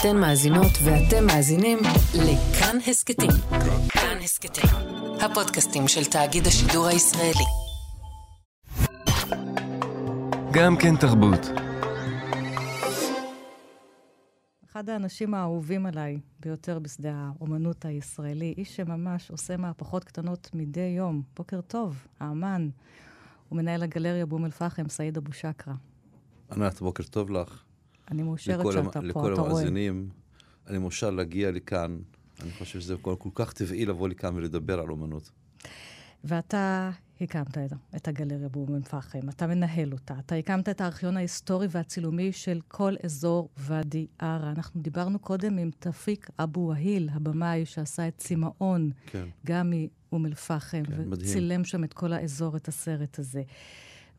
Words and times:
אתן 0.00 0.16
מאזינות 0.16 0.72
ואתם 0.84 1.26
מאזינים 1.26 1.78
לכאן 2.14 2.76
הסכתים. 2.86 3.30
כאן 3.88 4.18
הסכתים, 4.22 4.70
הפודקאסטים 5.20 5.88
של 5.88 6.04
תאגיד 6.04 6.46
השידור 6.46 6.86
הישראלי. 6.86 7.44
גם 10.52 10.76
כן 10.76 10.96
תרבות. 10.96 11.40
אחד 14.66 14.88
האנשים 14.88 15.34
האהובים 15.34 15.86
עליי 15.86 16.20
ביותר 16.40 16.78
בשדה 16.78 17.12
האומנות 17.14 17.84
הישראלי, 17.84 18.54
איש 18.58 18.76
שממש 18.76 19.30
עושה 19.30 19.56
מהפכות 19.56 20.04
קטנות 20.04 20.50
מדי 20.54 20.94
יום. 20.96 21.22
בוקר 21.36 21.60
טוב, 21.60 22.06
האמן. 22.20 22.68
הוא 23.48 23.56
מנהל 23.56 23.82
הגלריה 23.82 24.26
באום 24.26 24.44
אל-פחם, 24.44 24.88
סעיד 24.88 25.16
אבו 25.16 25.32
שקרה. 25.32 25.74
ענת, 26.52 26.80
בוקר 26.80 27.02
טוב 27.02 27.30
לך. 27.30 27.65
אני 28.10 28.22
מאושרת 28.22 28.60
לכל 28.60 28.72
שאתה 28.72 28.80
המ- 28.84 28.90
פה, 28.92 29.00
לכל 29.00 29.32
אתה 29.32 29.40
רואה. 29.40 29.50
המאזינים, 29.52 30.08
אני 30.66 30.78
מאושר 30.78 31.10
להגיע 31.10 31.50
לכאן. 31.50 31.98
אני 32.42 32.50
חושב 32.50 32.80
שזה 32.80 32.96
כל, 33.02 33.14
כל 33.18 33.30
כך 33.34 33.52
טבעי 33.52 33.86
לבוא 33.86 34.08
לכאן 34.08 34.34
ולדבר 34.36 34.80
על 34.80 34.90
אומנות. 34.90 35.30
ואתה 36.24 36.90
הקמת 37.20 37.58
את, 37.96 38.08
הגלריה 38.08 38.48
באום 38.48 38.74
אל-פחם, 38.74 39.28
אתה 39.28 39.46
מנהל 39.46 39.92
אותה, 39.92 40.14
אתה 40.18 40.34
הקמת 40.34 40.68
את 40.68 40.80
הארכיון 40.80 41.16
ההיסטורי 41.16 41.66
והצילומי 41.70 42.32
של 42.32 42.60
כל 42.68 42.94
אזור 43.04 43.48
ואדי 43.56 44.06
ערה. 44.18 44.50
אנחנו 44.50 44.80
דיברנו 44.82 45.18
קודם 45.18 45.58
עם 45.58 45.70
תפיק 45.78 46.30
אבו 46.38 46.68
והיל, 46.68 47.08
הבמאי 47.12 47.64
שעשה 47.66 48.08
את 48.08 48.14
צמאון, 48.16 48.90
כן. 49.06 49.26
גם 49.46 49.72
מאום 50.10 50.26
אל-פחם, 50.26 50.82
כן, 50.84 50.92
מדהים. 50.92 51.12
וצילם 51.12 51.64
שם 51.64 51.84
את 51.84 51.92
כל 51.92 52.12
האזור, 52.12 52.56
את 52.56 52.68
הסרט 52.68 53.18
הזה. 53.18 53.42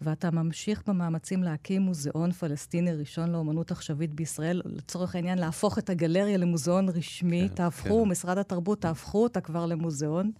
ואתה 0.02 0.32
ממשיך 0.32 0.84
במאמצים 0.88 1.44
להקים 1.44 1.82
מוזיאון 1.82 2.32
פלסטיני 2.32 2.94
ראשון 2.94 3.32
לאומנות 3.32 3.72
עכשווית 3.72 4.14
בישראל, 4.14 4.62
לצורך 4.66 5.16
העניין 5.16 5.38
להפוך 5.38 5.78
את 5.78 5.90
הגלריה 5.90 6.38
למוזיאון 6.38 6.90
רשמי. 6.90 7.48
כן, 7.50 7.56
תהפכו, 7.56 8.04
כן. 8.04 8.10
משרד 8.10 8.38
התרבות, 8.38 8.82
תהפכו 8.82 9.24
אותה 9.24 9.42
כבר 9.42 9.66
למוזיאון. 9.66 10.32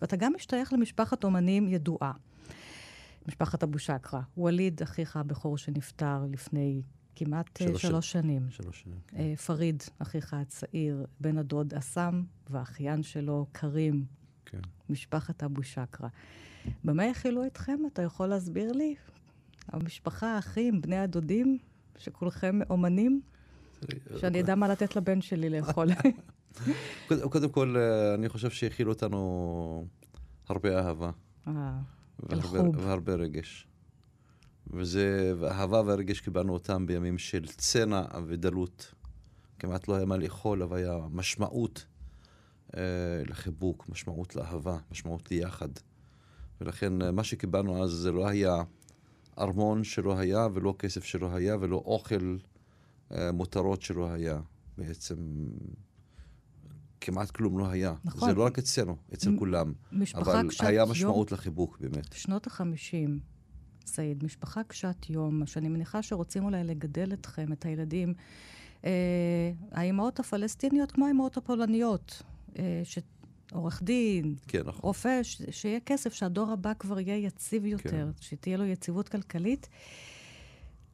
ואתה 0.00 0.16
גם 0.16 0.32
משתייך 0.36 0.72
למשפחת 0.72 1.24
אומנים 1.24 1.68
ידועה, 1.68 2.12
משפחת 3.28 3.62
אבו 3.62 3.78
שקרה. 3.78 4.20
ווליד, 4.36 4.82
אחיך 4.82 5.16
הבכור 5.16 5.58
שנפטר 5.58 6.24
לפני 6.30 6.82
כמעט 7.16 7.62
אה, 7.62 7.66
שלוש 7.66 7.82
שלוש 7.82 8.12
שנים. 8.12 8.46
שלוש 8.50 8.80
שנים. 8.80 8.98
כן. 9.06 9.16
אה, 9.16 9.36
פריד, 9.36 9.82
אחיך 9.98 10.34
הצעיר, 10.34 11.06
בן 11.20 11.38
הדוד 11.38 11.74
אסם, 11.74 12.22
והאחיין 12.50 13.02
שלו, 13.02 13.46
כרים, 13.54 14.04
כן. 14.46 14.60
משפחת 14.88 15.42
אבו 15.42 15.62
שקרה. 15.62 16.08
במה 16.84 17.04
הכילו 17.04 17.46
אתכם? 17.46 17.78
אתה 17.92 18.02
יכול 18.02 18.26
להסביר 18.26 18.72
לי? 18.72 18.94
המשפחה, 19.68 20.26
האחים, 20.26 20.80
בני 20.80 20.98
הדודים, 20.98 21.58
שכולכם 21.98 22.58
אומנים? 22.70 23.20
שאני 24.16 24.40
אדע 24.40 24.54
מה 24.54 24.68
לתת 24.68 24.96
לבן 24.96 25.20
שלי 25.20 25.50
לאכול. 25.50 25.88
קודם, 27.32 27.48
כל, 27.48 27.76
אה, 27.76 28.14
אני 28.14 28.28
חושב 28.28 28.50
שהכילו 28.50 28.92
אותנו 28.92 29.86
הרבה 30.48 30.78
אהבה. 30.78 31.10
אה, 31.48 31.78
והרבה, 32.76 33.14
רגש. 33.14 33.66
וזה, 34.66 35.34
והאהבה 35.38 35.82
והרגש 35.86 36.20
קיבלנו 36.20 36.52
אותם 36.52 36.86
בימים 36.86 37.18
של 37.18 37.46
צנע 37.46 38.02
ודלות. 38.26 38.94
כמעט 39.58 39.88
לא 39.88 39.94
היה 39.94 40.04
מה 40.04 40.16
לאכול, 40.16 40.62
אבל 40.62 40.76
היה 40.76 40.98
משמעות 41.10 41.86
אה, 42.76 42.82
לחיבוק, 43.26 43.88
משמעות 43.88 44.36
לאהבה, 44.36 44.78
משמעות 44.90 45.30
ליחד. 45.30 45.68
ולכן 46.64 47.02
אה, 47.02 47.12
מה 47.12 47.24
שקיבלנו 47.24 47.84
אז 47.84 47.90
זה 47.90 48.12
לא 48.12 48.28
היה 48.28 48.62
ארמון 49.38 49.84
שלא 49.84 50.18
היה, 50.18 50.48
ולא 50.54 50.74
כסף 50.78 51.04
שלא 51.04 51.34
היה, 51.34 51.56
ולא 51.60 51.76
אוכל 51.76 52.36
אה, 53.12 53.32
מותרות 53.32 53.82
שלא 53.82 54.10
היה. 54.12 54.40
בעצם 54.78 55.16
כמעט 57.00 57.30
כלום 57.30 57.58
לא 57.58 57.70
היה. 57.70 57.94
נכון. 58.04 58.28
זה 58.28 58.34
לא 58.34 58.44
רק 58.44 58.58
אצלנו, 58.58 58.96
אצל 59.14 59.30
מ- 59.30 59.38
כולם. 59.38 59.72
משפחה 59.92 60.40
אבל 60.40 60.48
קשת 60.48 60.64
היה 60.64 60.80
יום. 60.80 60.90
משמעות 60.90 61.32
לחיבוק, 61.32 61.78
באמת. 61.80 62.12
שנות 62.12 62.46
החמישים, 62.46 63.20
סעיד, 63.86 64.24
משפחה 64.24 64.64
קשת 64.64 64.96
יום, 65.10 65.46
שאני 65.46 65.68
מניחה 65.68 66.02
שרוצים 66.02 66.44
אולי 66.44 66.64
לגדל 66.64 67.12
אתכם, 67.12 67.52
את 67.52 67.64
הילדים. 67.64 68.14
אה, 68.84 68.90
האימהות 69.72 70.20
הפלסטיניות 70.20 70.92
כמו 70.92 71.04
האימהות 71.04 71.36
הפולניות, 71.36 72.22
אה, 72.58 72.80
ש... 72.84 72.98
עורך 73.54 73.82
דין, 73.82 74.34
כן, 74.48 74.62
נכון. 74.64 74.80
רופא, 74.82 75.22
ש... 75.22 75.42
שיהיה 75.50 75.80
כסף, 75.80 76.12
שהדור 76.12 76.50
הבא 76.50 76.72
כבר 76.78 77.00
יהיה 77.00 77.16
יציב 77.16 77.66
יותר, 77.66 77.90
כן. 77.90 78.08
שתהיה 78.20 78.56
לו 78.56 78.64
יציבות 78.64 79.08
כלכלית. 79.08 79.68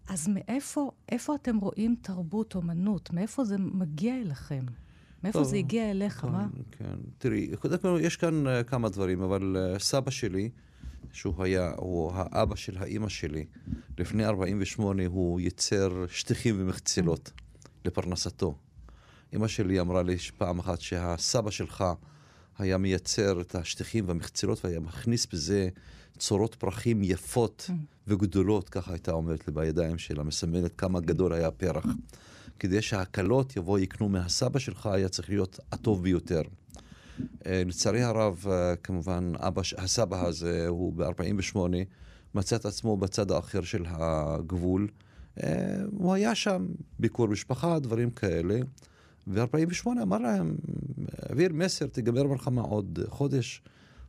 אז 0.08 0.28
מאיפה 0.28 0.90
איפה 1.08 1.34
אתם 1.34 1.56
רואים 1.56 1.96
תרבות, 2.02 2.54
אומנות? 2.54 3.12
מאיפה 3.12 3.44
זה 3.44 3.56
מגיע 3.58 4.20
אליכם? 4.20 4.64
מאיפה 5.24 5.38
טוב, 5.38 5.48
זה 5.48 5.56
הגיע 5.56 5.90
אליך? 5.90 6.24
מה? 6.24 6.46
כן, 6.70 6.84
כן. 6.84 6.98
תראי, 7.18 7.56
קודם 7.56 7.78
כל 7.78 7.98
יש 8.02 8.16
כאן 8.16 8.46
uh, 8.46 8.64
כמה 8.64 8.88
דברים, 8.88 9.22
אבל 9.22 9.56
uh, 9.56 9.78
סבא 9.78 10.10
שלי, 10.10 10.50
שהוא 11.12 11.44
היה, 11.44 11.72
הוא 11.76 12.12
האבא 12.14 12.56
של 12.56 12.78
האימא 12.78 13.08
שלי, 13.08 13.46
לפני 13.98 14.26
48 14.26 15.06
הוא 15.06 15.40
ייצר 15.40 16.06
שטיחים 16.08 16.56
ומחצלות 16.58 17.32
לפרנסתו. 17.84 18.54
אימא 19.32 19.48
שלי 19.48 19.80
אמרה 19.80 20.02
לי 20.02 20.16
פעם 20.18 20.58
אחת 20.58 20.80
שהסבא 20.80 21.50
שלך 21.50 21.84
היה 22.60 22.78
מייצר 22.78 23.40
את 23.40 23.54
השטיחים 23.54 24.04
והמחצלות 24.08 24.64
והיה 24.64 24.80
מכניס 24.80 25.26
בזה 25.26 25.68
צורות 26.18 26.54
פרחים 26.54 27.02
יפות 27.04 27.70
וגדולות, 28.06 28.68
ככה 28.68 28.92
הייתה 28.92 29.12
אומרת 29.12 29.46
לי 29.46 29.52
בידיים 29.52 29.98
שלה, 29.98 30.22
מסמלת 30.22 30.72
כמה 30.78 31.00
גדול 31.00 31.32
היה 31.32 31.48
הפרח. 31.48 31.86
כדי 32.58 32.82
שההקלות 32.82 33.56
יבואו 33.56 33.78
יקנו 33.78 34.08
מהסבא 34.08 34.58
שלך, 34.58 34.86
היה 34.86 35.08
צריך 35.08 35.28
להיות 35.28 35.60
הטוב 35.72 36.02
ביותר. 36.02 36.42
אה, 37.46 37.62
לצערי 37.66 38.02
הרב, 38.02 38.44
אה, 38.50 38.76
כמובן, 38.76 39.32
אבא, 39.38 39.62
הסבא 39.78 40.26
הזה, 40.26 40.68
הוא 40.68 40.92
ב-48, 40.92 41.58
מצא 42.34 42.56
את 42.56 42.64
עצמו 42.64 42.96
בצד 42.96 43.30
האחר 43.30 43.62
של 43.62 43.84
הגבול. 43.88 44.88
אה, 45.42 45.76
הוא 45.90 46.14
היה 46.14 46.34
שם, 46.34 46.66
ביקור 46.98 47.28
משפחה, 47.28 47.78
דברים 47.78 48.10
כאלה. 48.10 48.58
ו-48 49.26 49.86
אמר 50.02 50.18
להם, 50.18 50.56
העביר 51.18 51.52
מסר, 51.52 51.86
תיגמר 51.86 52.20
המלחמה 52.20 52.62
עוד 52.62 52.98
חודש, 53.08 53.62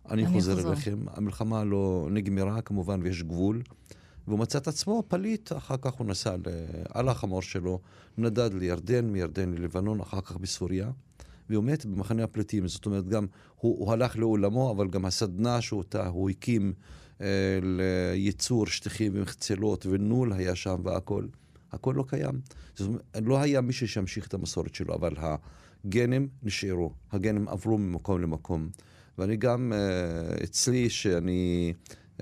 אני, 0.09 0.25
אני 0.25 0.33
חוזר. 0.33 0.69
אליכם. 0.69 0.99
המלחמה 1.07 1.63
לא 1.63 2.07
נגמרה 2.11 2.61
כמובן, 2.61 2.99
ויש 3.03 3.23
גבול. 3.23 3.61
והוא 4.27 4.39
מצא 4.39 4.57
את 4.57 4.67
עצמו 4.67 5.03
פליט, 5.07 5.51
אחר 5.51 5.75
כך 5.81 5.93
הוא 5.93 6.07
נסע 6.07 6.35
על 6.89 7.09
החמור 7.09 7.41
שלו, 7.41 7.79
נדד 8.17 8.53
לירדן, 8.53 9.05
מירדן 9.05 9.53
ללבנון, 9.53 9.99
אחר 9.99 10.21
כך 10.21 10.37
בסוריה, 10.37 10.91
והוא 11.49 11.63
מת 11.63 11.85
במחנה 11.85 12.23
הפליטים. 12.23 12.67
זאת 12.67 12.85
אומרת, 12.85 13.07
גם 13.07 13.25
הוא, 13.55 13.79
הוא 13.79 13.93
הלך 13.93 14.17
לעולמו, 14.17 14.71
אבל 14.71 14.87
גם 14.87 15.05
הסדנה 15.05 15.61
שאותה 15.61 16.07
הוא 16.07 16.29
הקים 16.29 16.73
אה, 17.21 17.59
לייצור 17.61 18.67
שטיחים 18.67 19.11
ומחצלות, 19.15 19.85
ונול 19.85 20.33
היה 20.33 20.55
שם 20.55 20.81
והכל, 20.83 21.25
הכל 21.71 21.93
לא 21.97 22.03
קיים. 22.07 22.41
זאת 22.75 22.87
אומרת, 22.87 23.01
לא 23.21 23.41
היה 23.41 23.61
מישהו 23.61 23.87
שימשיך 23.87 24.27
את 24.27 24.33
המסורת 24.33 24.75
שלו, 24.75 24.95
אבל 24.95 25.13
הגנים 25.17 26.27
נשארו, 26.43 26.93
הגנים 27.11 27.47
עברו 27.47 27.77
ממקום 27.77 28.21
למקום. 28.21 28.69
ואני 29.17 29.37
גם, 29.37 29.73
אה, 29.75 30.43
אצלי, 30.43 30.89
שאני... 30.89 31.73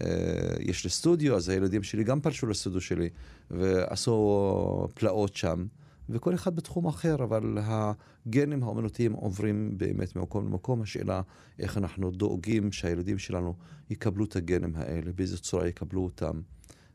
אה, 0.02 0.56
יש 0.60 0.84
לי 0.84 0.90
סטודיו, 0.90 1.36
אז 1.36 1.50
הילדים 1.50 1.84
שלי 1.84 2.04
גם 2.04 2.22
פלשו 2.22 2.48
לסטודיו 2.48 2.82
שלי 2.82 3.10
ועשו 3.52 4.88
פלאות 4.94 5.36
שם, 5.36 5.66
וכל 6.10 6.34
אחד 6.34 6.56
בתחום 6.56 6.88
אחר, 6.88 7.16
אבל 7.24 7.58
הגנים 7.62 8.64
האומנותיים 8.64 9.14
עוברים 9.14 9.78
באמת 9.78 10.16
ממקום 10.16 10.46
למקום. 10.46 10.82
השאלה 10.82 11.22
איך 11.60 11.78
אנחנו 11.78 12.12
דואגים 12.12 12.72
שהילדים 12.72 13.18
שלנו 13.18 13.56
יקבלו 13.90 14.26
את 14.26 14.36
הגנים 14.36 14.74
האלה, 14.76 15.12
באיזה 15.16 15.38
צורה 15.38 15.68
יקבלו 15.68 16.04
אותם, 16.04 16.42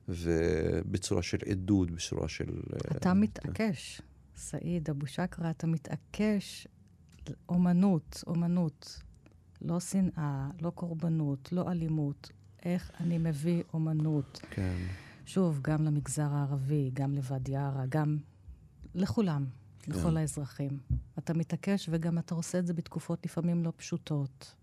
ובצורה 0.08 1.22
של 1.22 1.38
עדות, 1.50 1.90
בצורה 1.90 2.28
של... 2.28 2.60
אתה 2.96 3.14
מתעקש, 3.14 4.00
סעיד 4.36 4.90
אבו 4.90 5.06
שקרה, 5.06 5.50
אתה 5.50 5.66
מתעקש, 5.66 6.66
אומנות, 7.48 8.24
אומנות. 8.26 9.00
לא 9.62 9.80
שנאה, 9.80 10.50
לא 10.60 10.70
קורבנות, 10.70 11.52
לא 11.52 11.70
אלימות. 11.70 12.30
איך 12.64 12.90
אני 13.00 13.18
מביא 13.18 13.62
אומנות? 13.74 14.40
כן. 14.50 14.76
שוב, 15.26 15.60
גם 15.62 15.84
למגזר 15.84 16.28
הערבי, 16.32 16.90
גם 16.94 17.14
לוואדי 17.14 17.56
עארה, 17.56 17.84
גם 17.88 18.18
לכולם, 18.94 19.46
לכל 19.88 20.16
האזרחים. 20.16 20.78
אתה 21.18 21.34
מתעקש 21.34 21.88
וגם 21.92 22.18
אתה 22.18 22.34
עושה 22.34 22.58
את 22.58 22.66
זה 22.66 22.74
בתקופות 22.74 23.26
לפעמים 23.26 23.64
לא 23.64 23.72
פשוטות. 23.76 24.54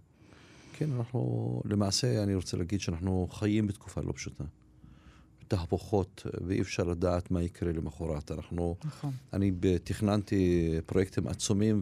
כן, 0.74 0.92
אנחנו, 0.92 1.62
למעשה, 1.66 2.24
אני 2.24 2.36
רוצה 2.36 2.58
להגיד 2.58 2.80
שאנחנו 2.80 3.28
חיים 3.32 3.68
בתקופה 3.68 4.02
לא 4.02 4.12
פשוטה. 4.12 4.44
תהפוכות, 5.52 6.26
ואי 6.48 6.62
אפשר 6.62 6.84
לדעת 6.84 7.32
מה 7.32 7.42
יקרה 7.44 7.72
למחרת. 7.72 8.32
אנחנו, 8.32 8.76
נכון. 8.86 9.12
אני 9.34 9.52
תכננתי 9.84 10.72
פרויקטים 10.86 11.28
עצומים, 11.28 11.82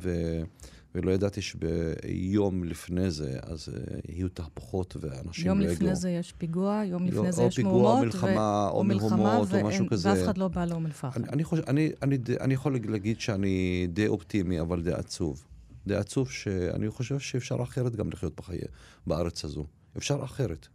ולא 0.96 1.12
ידעתי 1.12 1.42
שביום 1.42 2.64
לפני 2.64 3.12
זה, 3.12 3.40
אז 3.42 3.70
uh, 3.70 4.12
יהיו 4.12 4.30
תהפוכות 4.30 4.96
ואנשים 5.02 5.48
יום 5.48 5.60
לא 5.60 5.64
יגיעו. 5.64 5.76
לפני 5.76 5.96
זה 5.96 6.10
יש 6.10 6.32
פיגוע, 6.38 6.82
יום 6.86 7.06
לפני 7.06 7.20
או 7.28 7.32
זה 7.32 7.44
יש 7.44 7.56
פיגוע, 7.56 7.74
מהומות. 7.74 8.06
מלחמה, 8.06 8.70
ו... 8.72 8.76
או 8.76 8.84
מהומות, 8.84 9.38
או 9.40 9.48
ואין- 9.48 9.66
משהו 9.66 9.88
כזה. 9.88 10.10
ואף 10.10 10.24
אחד 10.24 10.38
לא 10.38 10.48
בא 10.48 10.66
לאום 10.66 10.86
אל-פחם. 10.86 11.24
אני, 11.24 11.30
אני, 11.30 11.44
חושב, 11.44 11.64
אני, 11.68 11.92
אני, 12.02 12.18
אני 12.40 12.54
יכול 12.54 12.80
להגיד 12.88 13.20
שאני 13.20 13.88
די 13.94 14.08
אופטימי, 14.08 14.62
אבל 14.62 14.82
די 14.82 14.94
עצוב. 14.94 15.46
די 15.88 15.96
עצוב 15.96 16.30
שאני 16.32 16.90
חושב 16.90 17.20
שאפשר 17.20 17.64
אחרת 17.64 17.96
גם 17.96 18.10
לחיות 18.10 18.36
בחיי, 18.38 18.60
בארץ 19.08 19.46
הזו. 19.46 19.66
אפשר 19.98 20.24
אחרת. 20.24 20.68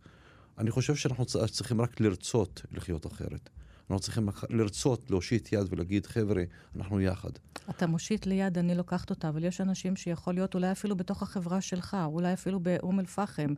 אני 0.58 0.70
חושב 0.70 0.94
שאנחנו 0.94 1.24
צריכים 1.50 1.80
רק 1.80 2.00
לרצות 2.00 2.62
לחיות 2.72 3.06
אחרת. 3.06 3.50
אנחנו 3.80 4.00
צריכים 4.00 4.28
לרצות 4.50 5.10
להושיט 5.10 5.52
יד 5.52 5.66
ולהגיד, 5.70 6.06
חבר'ה, 6.06 6.42
אנחנו 6.76 7.00
יחד. 7.00 7.30
אתה 7.70 7.86
מושיט 7.86 8.26
לי 8.26 8.34
יד, 8.34 8.58
אני 8.58 8.74
לוקחת 8.74 9.10
אותה, 9.10 9.28
אבל 9.28 9.44
יש 9.44 9.60
אנשים 9.60 9.96
שיכול 9.96 10.34
להיות 10.34 10.54
אולי 10.54 10.72
אפילו 10.72 10.96
בתוך 10.96 11.22
החברה 11.22 11.60
שלך, 11.60 11.96
אולי 12.04 12.32
אפילו 12.32 12.60
באום 12.60 13.00
אל-פחם, 13.00 13.54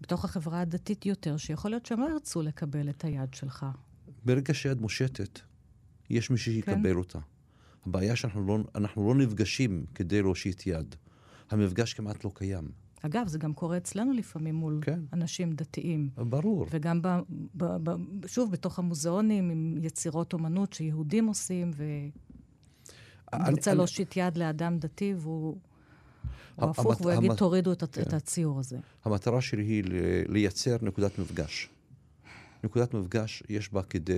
בתוך 0.00 0.24
החברה 0.24 0.60
הדתית 0.60 1.06
יותר, 1.06 1.36
שיכול 1.36 1.70
להיות 1.70 1.86
שהם 1.86 2.00
לא 2.00 2.08
ירצו 2.12 2.42
לקבל 2.42 2.88
את 2.88 3.04
היד 3.04 3.34
שלך. 3.34 3.66
ברגע 4.24 4.54
שיד 4.54 4.80
מושטת, 4.80 5.40
יש 6.10 6.30
מי 6.30 6.38
שיקבל 6.38 6.92
כן. 6.92 6.96
אותה. 6.96 7.18
הבעיה 7.86 8.16
שאנחנו 8.16 8.46
לא, 8.46 8.58
לא 8.96 9.14
נפגשים 9.14 9.84
כדי 9.94 10.22
להושיט 10.22 10.66
יד. 10.66 10.94
המפגש 11.50 11.94
כמעט 11.94 12.24
לא 12.24 12.30
קיים. 12.34 12.81
אגב, 13.02 13.26
זה 13.28 13.38
גם 13.38 13.52
קורה 13.52 13.76
אצלנו 13.76 14.12
לפעמים 14.12 14.54
מול 14.54 14.78
כן. 14.82 15.00
אנשים 15.12 15.52
דתיים. 15.52 16.08
ברור. 16.16 16.66
וגם, 16.70 17.02
ב, 17.02 17.08
ב, 17.54 17.64
ב, 17.90 17.90
שוב, 18.26 18.52
בתוך 18.52 18.78
המוזיאונים, 18.78 19.50
עם 19.50 19.78
יצירות 19.82 20.32
אומנות 20.32 20.72
שיהודים 20.72 21.26
עושים, 21.26 21.70
אני- 23.32 23.50
רוצה 23.50 23.70
אני- 23.70 23.78
להושיט 23.78 24.16
יד 24.16 24.36
לאדם 24.38 24.78
דתי, 24.78 25.14
והוא... 25.18 25.56
או 26.58 26.70
הפוך, 26.70 27.00
והוא 27.00 27.12
יגיד, 27.12 27.34
תורידו 27.34 27.72
את, 27.72 27.84
כן. 27.92 28.02
את 28.02 28.12
הציור 28.12 28.58
הזה. 28.60 28.78
המטרה 29.04 29.40
שלי 29.40 29.62
היא 29.64 29.82
לייצר 30.28 30.76
נקודת 30.82 31.18
מפגש. 31.18 31.68
נקודת 32.64 32.94
מפגש 32.94 33.42
יש 33.48 33.72
בה 33.72 33.82
כדי 33.82 34.14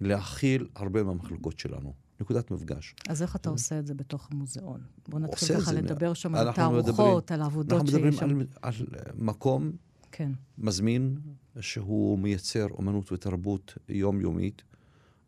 להכיל 0.00 0.66
הרבה 0.76 1.02
מהמחלוקות 1.02 1.58
שלנו. 1.58 1.92
נקודת 2.20 2.50
מפגש. 2.50 2.94
אז 3.08 3.22
איך 3.22 3.36
אתה 3.36 3.50
עושה 3.50 3.78
את 3.78 3.86
זה 3.86 3.94
בתוך 3.94 4.28
המוזיאון? 4.32 4.80
בוא 5.08 5.18
נתחיל 5.20 5.60
ככה. 5.60 5.72
לדבר 5.72 6.14
שם 6.14 6.34
על 6.34 6.46
אנחנו 6.48 6.62
מדברים- 6.72 6.94
התערוכות, 6.94 7.30
על 7.30 7.42
העבודות 7.42 7.72
אנחנו 7.72 7.86
מדברים 7.86 8.12
שיש 8.12 8.20
שם. 8.20 8.28
על, 8.28 8.46
על 8.62 8.76
מקום 9.18 9.72
כן. 10.12 10.32
מזמין 10.58 11.18
שהוא 11.60 12.18
מייצר 12.18 12.66
אומנות 12.70 13.12
ותרבות 13.12 13.78
יומיומית, 13.88 14.62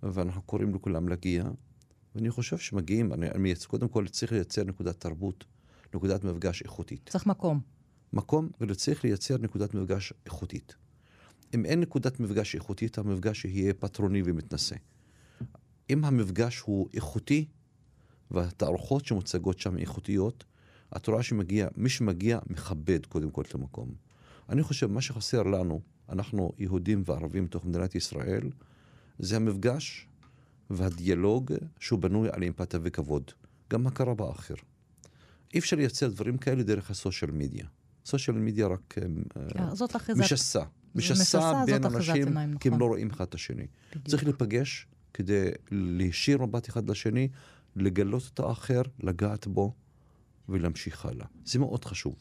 ואנחנו 0.03 0.43
קוראים 0.43 0.75
לכולם 0.75 1.09
להגיע. 1.09 1.45
ואני 2.15 2.31
חושב 2.31 2.59
שמגיעים, 2.59 3.13
אני, 3.13 3.31
אני 3.31 3.39
מייצר, 3.39 3.67
קודם 3.69 3.89
כל 3.89 4.07
צריך 4.09 4.33
לייצר 4.33 4.65
נקודת 4.65 5.01
תרבות, 5.01 5.45
נקודת 5.95 6.25
מפגש 6.25 6.63
איכותית. 6.63 7.09
צריך 7.13 7.27
מקום. 7.27 7.61
מקום 8.13 8.49
וצריך 8.61 9.05
לייצר 9.05 9.39
נקודת 9.39 9.75
מפגש 9.75 10.13
איכותית. 10.27 10.75
אם 11.55 11.65
אין 11.65 11.81
נקודת 11.81 12.21
מפגש 12.21 12.55
איכותית, 12.55 12.99
המפגש 12.99 13.45
יהיה 13.45 13.75
פטרוני 13.75 14.23
ומתנשא. 14.25 14.77
אם 15.91 16.05
המפגש 16.05 16.61
הוא 16.61 16.89
איכותי, 16.95 17.45
והתערוכות 18.31 19.07
שמוצגות 19.07 19.59
שם 19.59 19.79
איכותיות, 19.79 20.45
את 20.97 21.07
רואה 21.07 21.23
שמגיע, 21.23 21.69
מי 21.77 21.89
שמגיע 21.89 22.39
מכבד 22.47 23.07
קודם 23.07 23.31
כל 23.31 23.43
את 23.43 23.55
המקום. 23.55 23.95
אני 24.49 24.63
חושב, 24.63 24.87
מה 24.87 25.01
שחסר 25.01 25.43
לנו, 25.43 25.81
אנחנו 26.09 26.53
יהודים 26.59 27.03
וערבים 27.07 27.45
בתוך 27.45 27.65
מדינת 27.65 27.95
ישראל, 27.95 28.51
זה 29.19 29.37
המפגש 29.37 30.09
והדיאלוג 30.71 31.53
שהוא 31.79 31.99
בנוי 31.99 32.29
על 32.33 32.45
אמפתיה 32.45 32.81
וכבוד. 32.83 33.31
גם 33.71 33.87
הכרה 33.87 34.15
באחר. 34.15 34.55
אי 35.55 35.59
אפשר 35.59 35.77
לייצר 35.77 36.09
דברים 36.09 36.39
כאלה 36.39 36.63
דרך 36.63 36.91
הסושיאל 36.91 37.31
מדיה. 37.31 37.67
סושיאל 38.05 38.37
מדיה 38.37 38.67
רק 38.67 38.95
אה, 38.99 39.05
אה, 39.59 39.75
זאת. 39.75 39.97
משסה. 40.17 40.63
משסה, 40.95 41.65
בין 41.67 41.85
אנשים, 41.85 42.25
כי 42.61 42.69
הם 42.69 42.75
נכון. 42.75 42.81
לא 42.81 42.85
רואים 42.87 43.11
אחד 43.11 43.25
את 43.25 43.35
השני. 43.35 43.67
צריך 44.09 44.25
להיפגש 44.25 44.87
כדי 45.15 45.51
להישיר 45.71 46.43
מבט 46.43 46.69
אחד 46.69 46.91
לשני, 46.91 47.29
לגלות 47.77 48.31
את 48.35 48.41
האחר, 48.41 48.83
לגעת 49.01 49.47
בו 49.47 49.75
ולהמשיך 50.49 51.07
הלאה. 51.07 51.27
זה 51.45 51.59
מאוד 51.59 51.85
חשוב. 51.85 52.15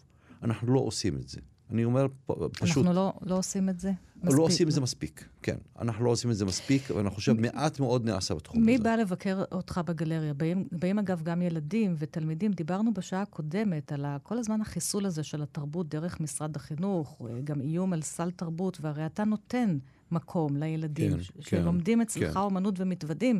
אנחנו 0.43 0.73
לא 0.73 0.79
עושים 0.79 1.17
את 1.17 1.27
זה. 1.29 1.39
אני 1.71 1.85
אומר 1.85 2.07
פשוט, 2.51 2.77
אנחנו 2.77 2.93
לא, 2.93 3.13
לא 3.21 3.37
עושים 3.37 3.69
את 3.69 3.79
זה? 3.79 3.91
מספיק. 4.15 4.37
לא 4.37 4.43
עושים 4.43 4.67
את 4.67 4.73
זה 4.73 4.81
מספיק. 4.81 5.25
כן, 5.41 5.55
אנחנו 5.79 6.05
לא 6.05 6.09
עושים 6.09 6.31
את 6.31 6.35
זה 6.35 6.45
מספיק, 6.45 6.91
ואני 6.95 7.09
חושב 7.09 7.33
מעט 7.33 7.79
מאוד 7.79 8.05
נעשה 8.05 8.35
בתחום 8.35 8.65
מי 8.65 8.75
הזה. 8.75 8.83
בא 8.83 8.95
לבקר 8.95 9.43
אותך 9.51 9.81
בגלריה? 9.85 10.33
באים, 10.33 10.67
באים 10.71 10.99
אגב 10.99 11.21
גם 11.23 11.41
ילדים 11.41 11.95
ותלמידים. 11.97 12.51
דיברנו 12.51 12.93
בשעה 12.93 13.21
הקודמת 13.21 13.91
על 13.91 14.05
כל 14.23 14.37
הזמן 14.37 14.61
החיסול 14.61 15.05
הזה 15.05 15.23
של 15.23 15.41
התרבות 15.41 15.89
דרך 15.89 16.19
משרד 16.19 16.55
החינוך, 16.55 17.21
גם 17.43 17.61
איום 17.61 17.93
על 17.93 18.01
סל 18.01 18.31
תרבות, 18.31 18.77
והרי 18.81 19.05
אתה 19.05 19.23
נותן 19.23 19.77
מקום 20.11 20.57
לילדים 20.57 21.11
כן, 21.17 21.23
ש- 21.23 21.31
כן, 21.31 21.41
שלומדים 21.61 22.01
אצלך 22.01 22.33
כן. 22.33 22.39
אומנות 22.39 22.75
ומתוודים. 22.79 23.39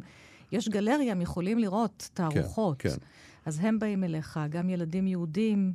יש 0.52 0.70
גלריה, 0.70 1.12
הם 1.12 1.22
יכולים 1.22 1.60
לראות 1.60 2.10
תערוכות. 2.14 2.82
כן. 2.82 2.96
אז 3.46 3.60
הם 3.62 3.80
באים 3.80 4.04
אליך, 4.04 4.40
גם 4.50 4.70
ילדים 4.70 5.08
יהודים, 5.08 5.74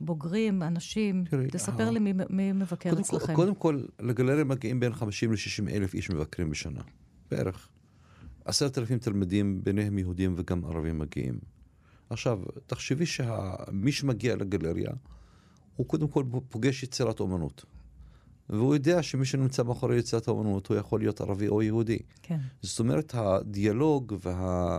בוגרים, 0.00 0.62
אנשים. 0.62 1.24
תראי, 1.30 1.46
תספר 1.50 1.88
ה- 1.88 1.90
לי 1.90 1.98
מי, 1.98 2.12
מי 2.30 2.52
מבקר 2.52 2.90
קודם 2.90 3.04
כל, 3.04 3.16
אצלכם. 3.16 3.34
קודם 3.34 3.54
כל, 3.54 3.82
לגלריה 4.00 4.44
מגיעים 4.44 4.80
בין 4.80 4.92
50 4.92 5.32
ל-60 5.32 5.70
אלף 5.70 5.94
איש 5.94 6.10
מבקרים 6.10 6.50
בשנה, 6.50 6.80
בערך. 7.30 7.68
עשרת 8.44 8.78
אלפים 8.78 8.98
תלמידים, 8.98 9.60
ביניהם 9.64 9.98
יהודים 9.98 10.34
וגם 10.36 10.64
ערבים 10.64 10.98
מגיעים. 10.98 11.38
עכשיו, 12.10 12.40
תחשבי 12.66 13.06
שמי 13.06 13.92
שמגיע 13.92 14.36
לגלריה, 14.36 14.90
הוא 15.76 15.86
קודם 15.86 16.08
כל 16.08 16.24
פוגש 16.48 16.82
יצירת 16.82 17.20
אומנות. 17.20 17.64
והוא 18.50 18.74
יודע 18.74 19.02
שמי 19.02 19.24
שנמצא 19.24 19.62
מאחורי 19.62 19.98
יצירת 19.98 20.28
האומנות 20.28 20.66
הוא 20.66 20.76
יכול 20.76 21.00
להיות 21.00 21.20
ערבי 21.20 21.48
או 21.48 21.62
יהודי. 21.62 21.98
כן. 22.22 22.38
זאת 22.62 22.80
אומרת, 22.80 23.14
הדיאלוג 23.14 24.16
וה... 24.22 24.78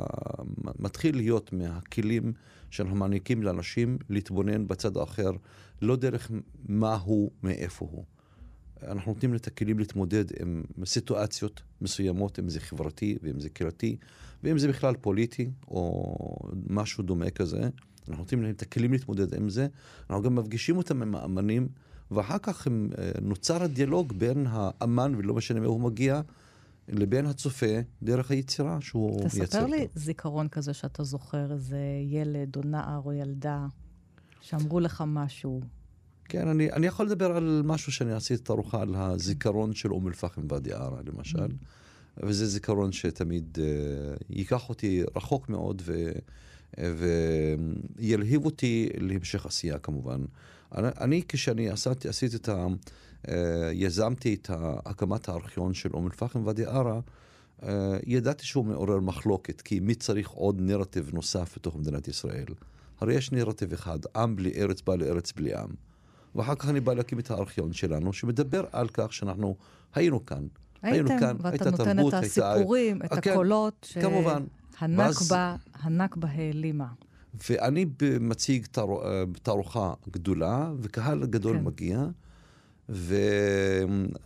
מתחיל 0.80 1.16
להיות 1.16 1.54
מהכלים 1.54 2.34
שאנחנו 2.70 2.96
מעניקים 2.96 3.44
לאנשים 3.44 3.98
להתבונן 4.10 4.68
בצד 4.68 4.98
האחר, 4.98 5.32
לא 5.82 5.96
דרך 5.96 6.32
מה 6.70 6.96
הוא, 6.96 7.32
מאיפה 7.44 7.88
הוא. 7.92 8.04
אנחנו 8.84 9.14
נותנים 9.14 9.36
את 9.36 9.48
הכלים 9.48 9.80
להתמודד 9.80 10.26
עם 10.40 10.64
סיטואציות 10.86 11.62
מסוימות, 11.82 12.40
אם 12.40 12.50
זה 12.50 12.60
חברתי 12.60 13.18
ואם 13.24 13.40
זה 13.40 13.50
קהילתי, 13.50 13.98
ואם 14.44 14.58
זה 14.58 14.68
בכלל 14.68 14.96
פוליטי 15.02 15.50
או 15.68 16.16
משהו 16.70 17.04
דומה 17.04 17.30
כזה. 17.30 17.70
אנחנו 18.10 18.24
נותנים 18.24 18.42
להם 18.42 18.52
את 18.52 18.62
הכלים 18.62 18.92
להתמודד 18.92 19.34
עם 19.34 19.50
זה. 19.50 19.68
אנחנו 20.10 20.24
גם 20.24 20.36
מפגישים 20.36 20.78
אותם 20.78 21.02
עם 21.02 21.16
האמנים, 21.16 21.68
ואחר 22.12 22.38
כך 22.38 22.68
הם, 22.68 22.90
אה, 22.98 23.12
נוצר 23.22 23.64
הדיאלוג 23.64 24.14
בין 24.14 24.48
האמן, 24.50 25.14
ולא 25.18 25.34
משנה 25.34 25.60
מאיפה 25.60 25.74
הוא 25.74 25.82
מגיע, 25.82 26.22
לבין 26.88 27.26
הצופה 27.26 27.80
דרך 28.04 28.32
היצירה 28.32 28.82
שהוא 28.82 29.22
מייצר. 29.22 29.46
תספר 29.46 29.66
לי 29.66 29.82
אותו. 29.82 30.00
זיכרון 30.00 30.48
כזה 30.48 30.74
שאתה 30.74 31.04
זוכר, 31.04 31.52
איזה 31.52 31.80
ילד 32.10 32.56
או 32.56 32.62
נער 32.66 33.02
או 33.06 33.14
ילדה 33.14 33.66
שאמרו 34.42 34.80
לך 34.80 35.04
משהו. 35.08 35.62
כן, 36.26 36.48
אני, 36.48 36.72
אני 36.72 36.88
יכול 36.88 37.06
לדבר 37.06 37.38
על 37.38 37.62
משהו 37.66 37.92
שאני 37.92 38.14
עשיתי 38.14 38.44
תערוכה 38.44 38.82
על 38.82 38.96
הזיכרון 38.96 39.74
של 39.74 39.92
אום 39.92 40.08
אל-פחם 40.08 40.42
ואדי 40.50 40.74
ערה, 40.74 41.00
למשל. 41.06 41.48
וזה 42.24 42.46
זיכרון 42.46 42.92
שתמיד 42.92 43.58
uh, 43.58 44.24
ייקח 44.30 44.70
אותי 44.70 45.04
רחוק 45.16 45.50
מאוד 45.50 45.82
ו, 45.86 46.12
וילהיב 47.98 48.46
אותי 48.46 48.90
להמשך 48.98 49.46
עשייה 49.46 49.80
כמובן. 49.80 50.22
אני, 50.76 50.88
אני 51.02 51.22
כשאני 51.28 51.70
עשיתי, 51.70 52.10
עשיתי 52.10 52.36
את 52.36 52.50
ה... 52.50 52.68
Uh, 53.26 53.30
יזמתי 53.74 54.34
את 54.34 54.50
הקמת 54.86 55.30
הארכיון 55.30 55.74
של 55.74 55.90
אום 55.94 56.06
אל-פחם 56.06 56.46
ואדי 56.46 56.66
ערה, 56.66 57.00
uh, 57.62 57.66
ידעתי 58.06 58.46
שהוא 58.46 58.66
מעורר 58.66 59.00
מחלוקת, 59.00 59.62
כי 59.62 59.80
מי 59.80 59.96
צריך 59.96 60.30
עוד 60.30 60.62
נרטיב 60.62 61.10
נוסף 61.14 61.56
בתוך 61.56 61.76
מדינת 61.76 62.08
ישראל? 62.08 62.46
הרי 63.02 63.14
יש 63.14 63.32
נרטיב 63.32 63.74
אחד, 63.74 64.00
עם 64.16 64.36
בלי 64.36 64.52
ארץ 64.56 64.82
בא 64.82 64.96
לארץ 64.96 65.32
בלי 65.32 65.56
עם. 65.56 65.68
ואחר 66.36 66.56
כך 66.56 66.70
אני 66.70 66.80
בא 66.80 66.94
להקים 66.94 67.20
את 67.20 67.32
הארכיון 67.32 67.74
שלנו, 67.74 68.14
שמדבר 68.14 68.66
על 68.72 68.88
כך 68.94 69.14
שאנחנו 69.14 69.56
היינו 69.96 70.26
כאן. 70.26 70.48
היינו 70.82 71.10
הייתם, 71.10 71.26
כאן, 71.26 71.36
ואתה 71.40 71.50
הייתה 71.50 71.72
נותן 71.72 71.96
תרבות, 71.96 72.14
את 72.14 72.20
הייתה- 72.24 72.54
הסיפורים, 72.54 73.02
את 73.06 73.14
אה, 73.14 73.22
כן, 73.22 73.32
הקולות, 73.32 73.94
כמובן. 74.02 74.44
שהנכבה, 74.80 75.56
הנכבה 75.74 76.28
העלימה. 76.28 76.88
ואני 77.50 77.86
מציג 78.20 78.66
אה, 78.78 78.84
תערוכה 79.44 79.94
גדולה, 80.12 80.72
וקהל 80.80 81.26
גדול 81.26 81.58
כן. 81.58 81.64
מגיע, 81.64 82.06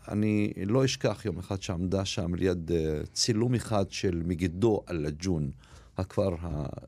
ואני 0.08 0.54
לא 0.66 0.86
אשכח 0.86 1.26
יום 1.26 1.40
אחד 1.40 1.62
שעמדה 1.62 2.06
שם 2.06 2.36
ליד 2.36 2.72
אה, 2.72 3.02
צילום 3.14 3.56
אחד 3.56 3.86
של 3.92 4.22
מגידו 4.26 4.82
אלג'ון, 4.90 5.52
הכפר 5.98 6.30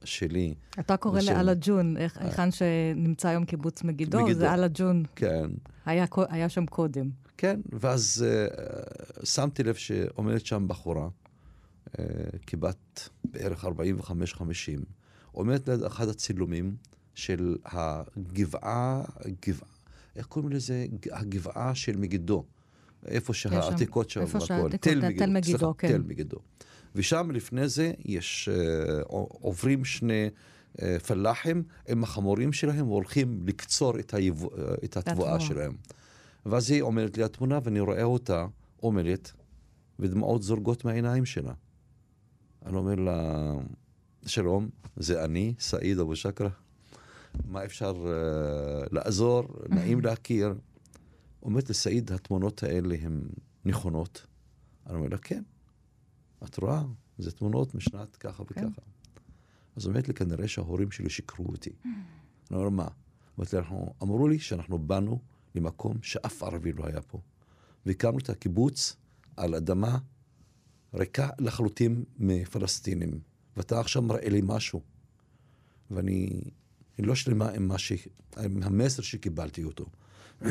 שלי. 0.04 0.54
אתה 0.80 0.98
קורא 0.98 1.20
בשם- 1.20 1.34
לאלג'ון, 1.34 1.98
איך- 1.98 2.18
היכן 2.18 2.52
שנמצא 2.52 3.28
היום 3.30 3.46
קיבוץ 3.46 3.84
מגידו, 3.84 4.24
מגידו. 4.24 4.40
זה 4.40 4.54
אלג'ון, 4.54 5.04
כן, 5.16 5.50
היה 5.86 6.06
היה 6.30 6.50
שם 6.50 6.66
קודם. 6.66 7.10
כן, 7.38 7.60
ואז 7.72 8.26
uh, 8.26 9.26
שמתי 9.26 9.64
לב 9.64 9.76
שעומדת 9.76 10.46
שם 10.46 10.68
בחורה, 10.68 11.08
uh, 11.88 11.92
כבת 12.48 13.10
בערך 13.26 13.66
45-50, 13.66 13.70
עומדת 15.34 15.70
ליד 15.70 15.84
אחד 15.84 16.08
הצילומים 16.08 16.76
של 17.16 17.58
הגבעה, 17.66 19.04
גבעה, 19.48 19.68
איך 20.16 20.26
קוראים 20.26 20.52
לזה? 20.52 20.86
הגבעה 21.12 21.76
של 21.76 21.98
מגידו. 21.98 22.44
איפה 23.06 23.34
שהעתיקות 23.34 24.10
שם 24.10 24.22
איפה. 24.22 24.40
שהעתיקות, 24.40 24.82
תל 24.82 25.30
מגידו, 25.30 25.58
סליחה, 25.58 25.72
כן. 25.78 25.88
תל 25.88 26.02
מגידו. 26.02 26.38
ושם 26.96 27.32
לפני 27.32 27.68
זה 27.68 27.92
יש, 28.06 28.50
אה, 28.50 29.02
עוברים 29.08 29.86
שני 29.86 30.30
אה, 30.82 31.00
פלאחים 31.00 31.64
עם 31.88 32.04
החמורים 32.04 32.54
שלהם 32.54 32.88
והולכים 32.88 33.44
לקצור 33.48 34.00
את, 34.00 34.14
היבוא, 34.14 34.50
אה, 34.58 34.74
את 34.84 34.98
התבואה. 34.98 35.40
שלהם. 35.40 35.74
ואז 36.46 36.72
היא 36.72 36.82
עומדת 36.82 37.18
לי 37.18 37.24
התמונה 37.24 37.60
ואני 37.64 37.80
רואה 37.80 38.04
אותה 38.04 38.46
עומדת 38.80 39.32
ודמעות 40.00 40.44
זורגות 40.44 40.86
מהעיניים 40.86 41.26
שלה. 41.26 41.54
אני 42.66 42.76
אומר 42.76 42.96
לה, 42.96 43.54
שלום, 44.26 44.70
זה 44.96 45.26
אני, 45.26 45.54
סעיד 45.60 46.00
אבו 46.00 46.16
שקרה. 46.16 46.50
מה 47.46 47.66
אפשר 47.66 47.92
uh, 47.92 48.88
לעזור? 48.92 49.44
נעים 49.70 50.02
להכיר. 50.02 50.54
אומרת 51.44 51.70
לי, 51.70 51.76
סעיד, 51.76 52.12
התמונות 52.12 52.64
האלה 52.64 52.96
הן 53.02 53.22
נכונות? 53.66 54.26
אני 54.88 54.96
אומר 54.96 55.08
לה, 55.08 55.18
כן. 55.18 55.44
את 56.44 56.58
רואה? 56.58 56.84
זה 57.18 57.32
תמונות 57.32 57.76
משנת 57.76 58.16
ככה 58.16 58.44
כן. 58.46 58.66
וככה. 58.68 58.82
אז 59.76 59.88
אומרת 59.88 60.08
לי, 60.08 60.14
כנראה 60.14 60.48
שההורים 60.48 60.92
שלי 60.92 61.10
שיקרו 61.10 61.46
אותי. 61.46 61.70
אני 61.86 61.94
אומר, 62.52 62.70
מה? 62.70 62.88
אמרתי 63.40 63.56
לה, 63.56 63.62
"אנחנו- 63.62 63.94
אמרו 64.04 64.28
לי 64.28 64.40
שאנחנו 64.40 64.80
באנו 64.80 65.20
למקום 65.56 65.98
שאף 66.02 66.44
ערבי 66.44 66.72
לא 66.72 66.86
היה 66.88 67.02
פה. 67.02 67.20
והקמנו 67.86 68.18
את 68.18 68.30
הקיבוץ 68.30 68.96
על 69.38 69.56
אדמה 69.56 69.98
ריקה 70.94 71.30
לחלוטין 71.40 72.04
מפלסטינים. 72.20 73.20
ואתה 73.58 73.80
עכשיו 73.80 74.02
מראה 74.02 74.30
לי 74.30 74.42
משהו. 74.44 74.82
ואני 75.92 76.42
אני 77.00 77.08
לא 77.08 77.16
שלמה 77.16 77.50
עם, 77.50 77.78
ש... 77.78 77.94
עם 78.38 78.64
המסר 78.64 79.02
שקיבלתי 79.02 79.64
אותו. 79.64 79.86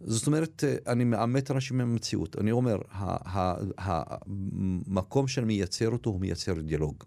זאת 0.00 0.26
אומרת, 0.26 0.64
אני 0.86 1.04
מאמת 1.04 1.50
אנשים 1.50 1.78
מהמציאות. 1.78 2.38
אני 2.38 2.52
אומר, 2.52 2.78
ה- 2.90 3.38
ה- 3.38 3.54
המקום 3.78 5.28
שאני 5.28 5.46
מייצר 5.46 5.90
אותו, 5.90 6.10
הוא 6.10 6.20
מייצר 6.20 6.60
דיאלוג. 6.60 7.04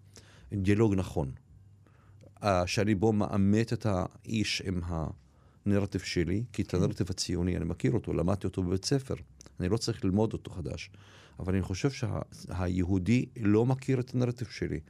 דיאלוג 0.52 0.94
נכון. 0.94 1.32
שאני 2.66 2.94
בו 2.94 3.12
מאמת 3.12 3.72
את 3.72 3.86
האיש 3.86 4.62
עם 4.66 4.80
הנרטיב 5.66 6.00
שלי, 6.00 6.44
כי 6.52 6.62
את 6.62 6.74
הנרטיב 6.74 7.06
הציוני, 7.10 7.56
אני 7.56 7.64
מכיר 7.64 7.92
אותו, 7.92 8.12
למדתי 8.12 8.46
אותו 8.46 8.62
בבית 8.62 8.84
ספר. 8.84 9.14
אני 9.60 9.68
לא 9.68 9.76
צריך 9.76 10.04
ללמוד 10.04 10.32
אותו 10.32 10.50
חדש. 10.50 10.90
אבל 11.38 11.52
אני 11.54 11.62
חושב 11.62 11.90
שהיהודי 11.90 13.26
לא 13.40 13.66
מכיר 13.66 14.00
את 14.00 14.14
הנרטיב 14.14 14.48
שלי. 14.50 14.80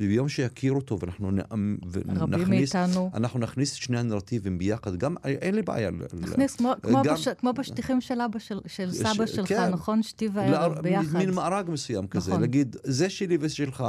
וביום 0.00 0.28
שיכיר 0.28 0.72
אותו 0.72 0.98
ואנחנו 1.00 1.30
נאמ... 1.30 1.76
רבים 1.84 2.12
ונכניס, 2.40 2.74
מאיתנו. 2.76 3.10
אנחנו 3.14 3.40
נכניס 3.40 3.72
את 3.72 3.76
שני 3.76 3.98
הנרטיבים 3.98 4.58
ביחד, 4.58 4.96
גם 4.96 5.14
אין 5.24 5.54
לי 5.54 5.62
בעיה. 5.62 5.90
ל- 5.90 5.94
נכניס, 6.20 6.56
כמו, 6.56 6.72
כמו, 6.82 7.02
גם- 7.04 7.14
בש, 7.14 7.28
כמו 7.28 7.52
בשטיחים 7.52 8.00
של 8.00 8.20
אבא 8.20 8.38
של, 8.38 8.60
של 8.66 8.92
ש- 8.92 8.96
סבא 8.96 9.26
שלך, 9.26 9.48
כן. 9.48 9.70
נכון? 9.70 10.02
שתי 10.02 10.28
וערב 10.32 10.78
ביחד. 10.80 11.16
מין 11.18 11.30
מארג 11.30 11.70
מסוים 11.70 12.06
כזה, 12.06 12.30
נכון. 12.30 12.40
להגיד, 12.40 12.76
זה 12.84 13.10
שלי 13.10 13.36
וזה 13.40 13.54
שלך, 13.54 13.84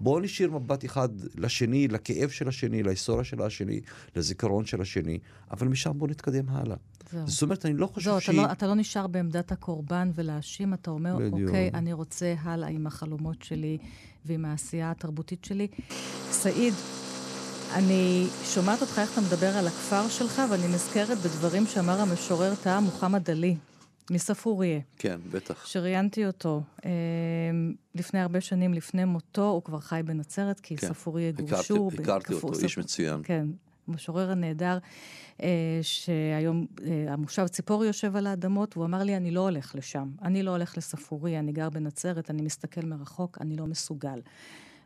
בואו 0.00 0.20
נשאיר 0.20 0.50
מבט 0.50 0.84
אחד 0.84 1.08
לשני, 1.34 1.88
לכאב 1.88 2.28
של 2.28 2.48
השני, 2.48 2.82
להיסטוריה 2.82 3.24
של 3.24 3.42
השני, 3.42 3.80
לזיכרון 4.16 4.64
של 4.66 4.80
השני, 4.80 5.18
אבל 5.50 5.68
משם 5.68 5.89
בואו 5.92 6.10
נתקדם 6.10 6.44
הלאה. 6.48 6.76
זהו. 7.12 7.28
זאת 7.28 7.42
אומרת, 7.42 7.66
אני 7.66 7.74
לא 7.74 7.86
חושב 7.86 8.04
זהו, 8.10 8.16
אתה 8.16 8.24
שהיא... 8.24 8.36
לא, 8.40 8.52
אתה 8.52 8.66
לא 8.66 8.74
נשאר 8.74 9.06
בעמדת 9.06 9.52
הקורבן 9.52 10.10
ולהאשים, 10.14 10.74
אתה 10.74 10.90
אומר, 10.90 11.16
בדיוק. 11.16 11.48
אוקיי, 11.48 11.70
אני 11.74 11.92
רוצה 11.92 12.34
הלאה 12.42 12.68
עם 12.68 12.86
החלומות 12.86 13.42
שלי 13.42 13.78
ועם 14.24 14.44
העשייה 14.44 14.90
התרבותית 14.90 15.44
שלי. 15.44 15.68
סעיד, 16.30 16.74
אני 17.74 18.26
שומעת 18.44 18.80
אותך 18.80 18.98
איך 18.98 19.12
אתה 19.12 19.20
מדבר 19.20 19.56
על 19.56 19.66
הכפר 19.66 20.08
שלך, 20.08 20.42
ואני 20.50 20.68
נזכרת 20.74 21.18
בדברים 21.18 21.66
שאמר 21.66 22.00
המשורר 22.00 22.54
טעה 22.62 22.80
מוחמד 22.80 23.30
עלי, 23.30 23.56
מספוריה. 24.10 24.80
כן, 24.98 25.18
בטח. 25.30 25.66
שראיינתי 25.66 26.26
אותו 26.26 26.62
אה, 26.84 26.90
לפני 27.94 28.20
הרבה 28.20 28.40
שנים, 28.40 28.74
לפני 28.74 29.04
מותו, 29.04 29.48
הוא 29.48 29.62
כבר 29.62 29.80
חי 29.80 30.00
בנצרת, 30.04 30.60
כי 30.60 30.76
כן. 30.76 30.86
ספוריה 30.88 31.28
הכרתי- 31.28 31.50
גורשו. 31.50 31.90
הכרתי 31.98 32.34
בכפור- 32.34 32.50
אותו, 32.50 32.62
איש 32.62 32.74
ספ- 32.74 32.78
מצוין. 32.80 33.20
כן, 33.24 33.46
המשורר 33.92 34.30
הנהדר, 34.30 34.78
אה, 35.42 35.78
שהיום 35.82 36.66
אה, 36.84 37.12
המושב 37.12 37.46
ציפורי 37.46 37.86
יושב 37.86 38.16
על 38.16 38.26
האדמות, 38.26 38.76
והוא 38.76 38.86
אמר 38.86 39.02
לי, 39.02 39.16
אני 39.16 39.30
לא 39.30 39.40
הולך 39.40 39.74
לשם. 39.74 40.10
אני 40.22 40.42
לא 40.42 40.50
הולך 40.50 40.78
לספוריה, 40.78 41.40
אני 41.40 41.52
גר 41.52 41.70
בנצרת, 41.70 42.30
אני 42.30 42.42
מסתכל 42.42 42.86
מרחוק, 42.86 43.38
אני 43.40 43.56
לא 43.56 43.66
מסוגל. 43.66 44.20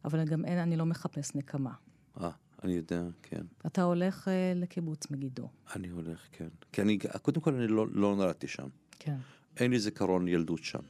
אבל 0.04 0.24
גם 0.24 0.44
אין, 0.44 0.58
אני 0.58 0.76
לא 0.76 0.86
מחפש 0.86 1.34
נקמה. 1.34 1.72
אה, 2.20 2.30
אני 2.64 2.72
יודע, 2.72 3.02
כן. 3.22 3.42
אתה 3.66 3.82
הולך 3.82 4.28
אה, 4.28 4.52
לקיבוץ 4.56 5.10
מגידו. 5.10 5.48
אני 5.76 5.88
הולך, 5.88 6.20
כן. 6.32 6.48
כי 6.72 6.82
אני, 6.82 6.98
קודם 7.22 7.40
כל, 7.40 7.54
אני 7.54 7.66
לא, 7.66 7.86
לא 7.92 8.16
נולדתי 8.16 8.48
שם. 8.48 8.68
כן. 8.98 9.16
אין 9.56 9.70
לי 9.70 9.78
זיכרון 9.78 10.28
ילדות 10.28 10.64
שם. 10.64 10.82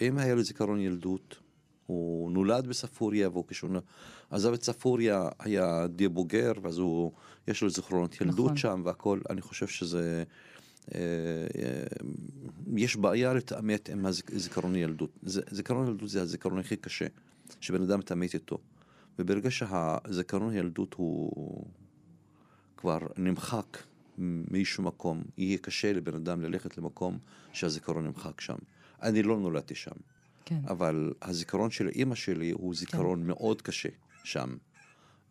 אם 0.00 0.18
היה 0.18 0.34
לי 0.34 0.42
זיכרון 0.42 0.80
ילדות, 0.80 1.36
הוא 1.86 2.30
נולד 2.30 2.66
בספוריה, 2.66 3.28
והוא 3.28 3.44
כשהוא 3.48 3.70
עזב 4.30 4.52
את 4.52 4.62
ספוריה, 4.62 5.28
היה 5.38 5.86
די 5.86 6.08
בוגר, 6.08 6.52
ואז 6.62 6.78
הוא, 6.78 7.12
יש 7.48 7.62
לו 7.62 7.70
זיכרונות 7.70 8.20
ילדות 8.20 8.44
נכון. 8.44 8.56
שם 8.56 8.82
והכל. 8.84 9.20
אני 9.30 9.40
חושב 9.40 9.66
שזה... 9.66 10.24
אה, 10.94 11.00
אה, 11.58 11.82
יש 12.76 12.96
בעיה 12.96 13.34
להתעמת 13.34 13.88
עם 13.88 14.06
הזיכרון 14.06 14.76
ילדות. 14.76 15.10
זיכרון 15.22 15.86
ילדות 15.88 16.08
זה 16.08 16.22
הזיכרון 16.22 16.58
הכי 16.58 16.76
קשה, 16.76 17.06
שבן 17.60 17.82
אדם 17.82 17.98
מתעמת 17.98 18.34
איתו. 18.34 18.58
וברגע 19.18 19.50
שהזיכרון 19.50 20.54
ילדות 20.54 20.94
הוא 20.94 21.64
כבר 22.76 22.98
נמחק 23.16 23.78
מאיזשהו 24.18 24.82
מקום, 24.82 25.22
יהיה 25.38 25.58
קשה 25.58 25.92
לבן 25.92 26.14
אדם 26.14 26.42
ללכת 26.42 26.78
למקום 26.78 27.18
שהזיכרון 27.52 28.06
נמחק 28.06 28.40
שם. 28.40 28.56
אני 29.02 29.22
לא 29.22 29.38
נולדתי 29.38 29.74
שם, 29.74 29.96
כן. 30.46 30.60
אבל 30.68 31.12
הזיכרון 31.22 31.70
של 31.70 31.88
אימא 31.88 32.14
שלי 32.14 32.50
הוא 32.50 32.74
זיכרון 32.74 33.26
מאוד 33.26 33.62
קשה 33.62 33.88
שם. 34.24 34.56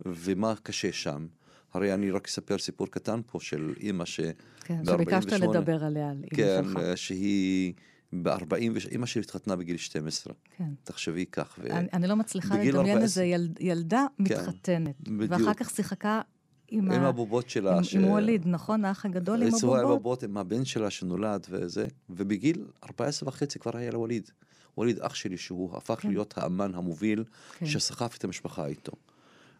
ומה 0.06 0.54
קשה 0.64 0.92
שם? 0.92 1.28
הרי 1.74 1.94
אני 1.94 2.12
רק 2.12 2.28
אספר 2.28 2.58
סיפור 2.58 2.88
קטן 2.88 3.22
פה 3.26 3.40
של 3.40 3.74
אימא 3.80 4.06
ש... 4.06 4.20
כן, 4.64 4.86
שביקשת 4.86 5.34
48 5.34 5.60
לדבר 5.60 5.84
עליה, 5.84 6.10
על 6.10 6.18
אמא 6.18 6.28
כן, 6.38 6.64
שלך. 6.64 6.80
שהיא 6.98 7.74
ב-40... 8.14 8.56
אימא 8.92 9.06
שלי 9.06 9.22
התחתנה 9.22 9.56
בגיל 9.56 9.78
12. 9.78 10.34
כן. 10.58 10.64
תחשבי 10.84 11.26
כך. 11.32 11.60
ו... 11.62 11.72
אני, 11.72 11.88
אני 11.94 12.08
לא 12.08 12.16
מצליחה 12.16 12.56
לדמיין 12.56 12.76
14. 12.76 13.02
איזה 13.02 13.24
יל, 13.24 13.50
ילדה 13.60 14.06
מתחתנת. 14.20 15.02
בדיוק. 15.10 15.32
ואחר 15.32 15.54
כך 15.54 15.70
שיחקה 15.70 16.22
עם, 16.68 16.92
עם 16.92 17.04
ה- 17.04 17.08
הבובות 17.08 17.50
שלה. 17.50 17.78
עם, 17.78 17.84
ש- 17.84 17.96
עם 17.96 18.04
ווליד, 18.04 18.48
נכון? 18.48 18.86
האח 18.86 19.06
הגדול 19.06 19.36
עם 19.36 19.42
היה 19.42 19.58
הבובות? 19.58 19.88
בובות 19.88 20.24
עם 20.24 20.38
הבן 20.38 20.66
שלה 20.66 20.90
שנולד 20.90 21.46
וזה, 21.50 21.86
ובגיל 22.10 22.66
14 22.84 23.30
וחצי 23.30 23.60
כבר 23.60 23.78
היה 23.78 23.92
לה 23.92 24.00
ווליד. 24.00 24.30
ווליד 24.78 25.00
אח 25.00 25.16
שלי 25.16 25.38
שהוא 25.38 25.78
הפך 25.78 26.00
כן. 26.02 26.10
להיות 26.10 26.38
האמן 26.38 26.76
המוביל 26.76 27.24
כן. 27.58 27.66
שסחף 27.66 28.18
את 28.18 28.24
המשפחה 28.24 28.66
איתו. 28.66 28.92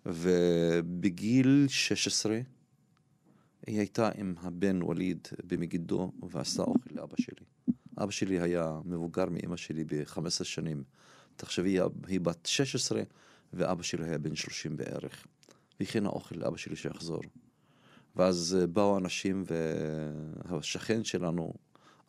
ובגיל 0.06 1.66
16 1.68 2.40
היא 3.68 3.80
הייתה 3.80 4.10
עם 4.18 4.34
הבן 4.42 4.82
ווליד 4.82 5.28
במגידו 5.48 6.12
ועשתה 6.30 6.64
אוכל 6.64 6.90
לאבא 6.92 7.16
שלי. 7.18 7.46
אבא 7.98 8.12
שלי 8.12 8.40
היה 8.40 8.80
מבוגר 8.86 9.26
מאמא 9.30 9.58
שלי 9.58 9.84
ב-15 9.84 10.44
שנים. 10.44 10.84
תחשבי, 11.36 11.80
היא 12.08 12.22
בת 12.22 12.46
16 12.46 13.02
ואבא 13.54 13.84
שלי 13.84 14.06
היה 14.06 14.18
בן 14.18 14.36
30 14.36 14.78
בערך. 14.78 15.26
והכינה 15.80 16.10
אוכל 16.10 16.36
לאבא 16.36 16.58
שלי 16.58 16.76
שיחזור. 16.76 17.22
ואז 18.16 18.58
אה, 18.60 18.68
באו 18.68 18.98
אנשים 18.98 19.44
והשכן 19.48 21.04
שלנו, 21.04 21.54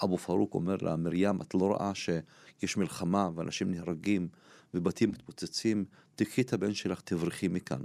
אבו 0.03 0.19
פרוק, 0.19 0.55
אומר 0.55 0.76
לה, 0.83 0.97
מרים, 0.97 1.41
את 1.41 1.55
לא 1.55 1.67
רואה 1.67 1.93
שיש 1.95 2.76
מלחמה 2.76 3.31
ואנשים 3.35 3.71
נהרגים 3.71 4.29
ובתים 4.75 5.11
מתפוצצים, 5.11 5.85
תקחי 6.15 6.43
את 6.43 6.53
הבן 6.53 6.75
שלך, 6.75 7.00
תברחי 7.00 7.49
מכאן. 7.49 7.81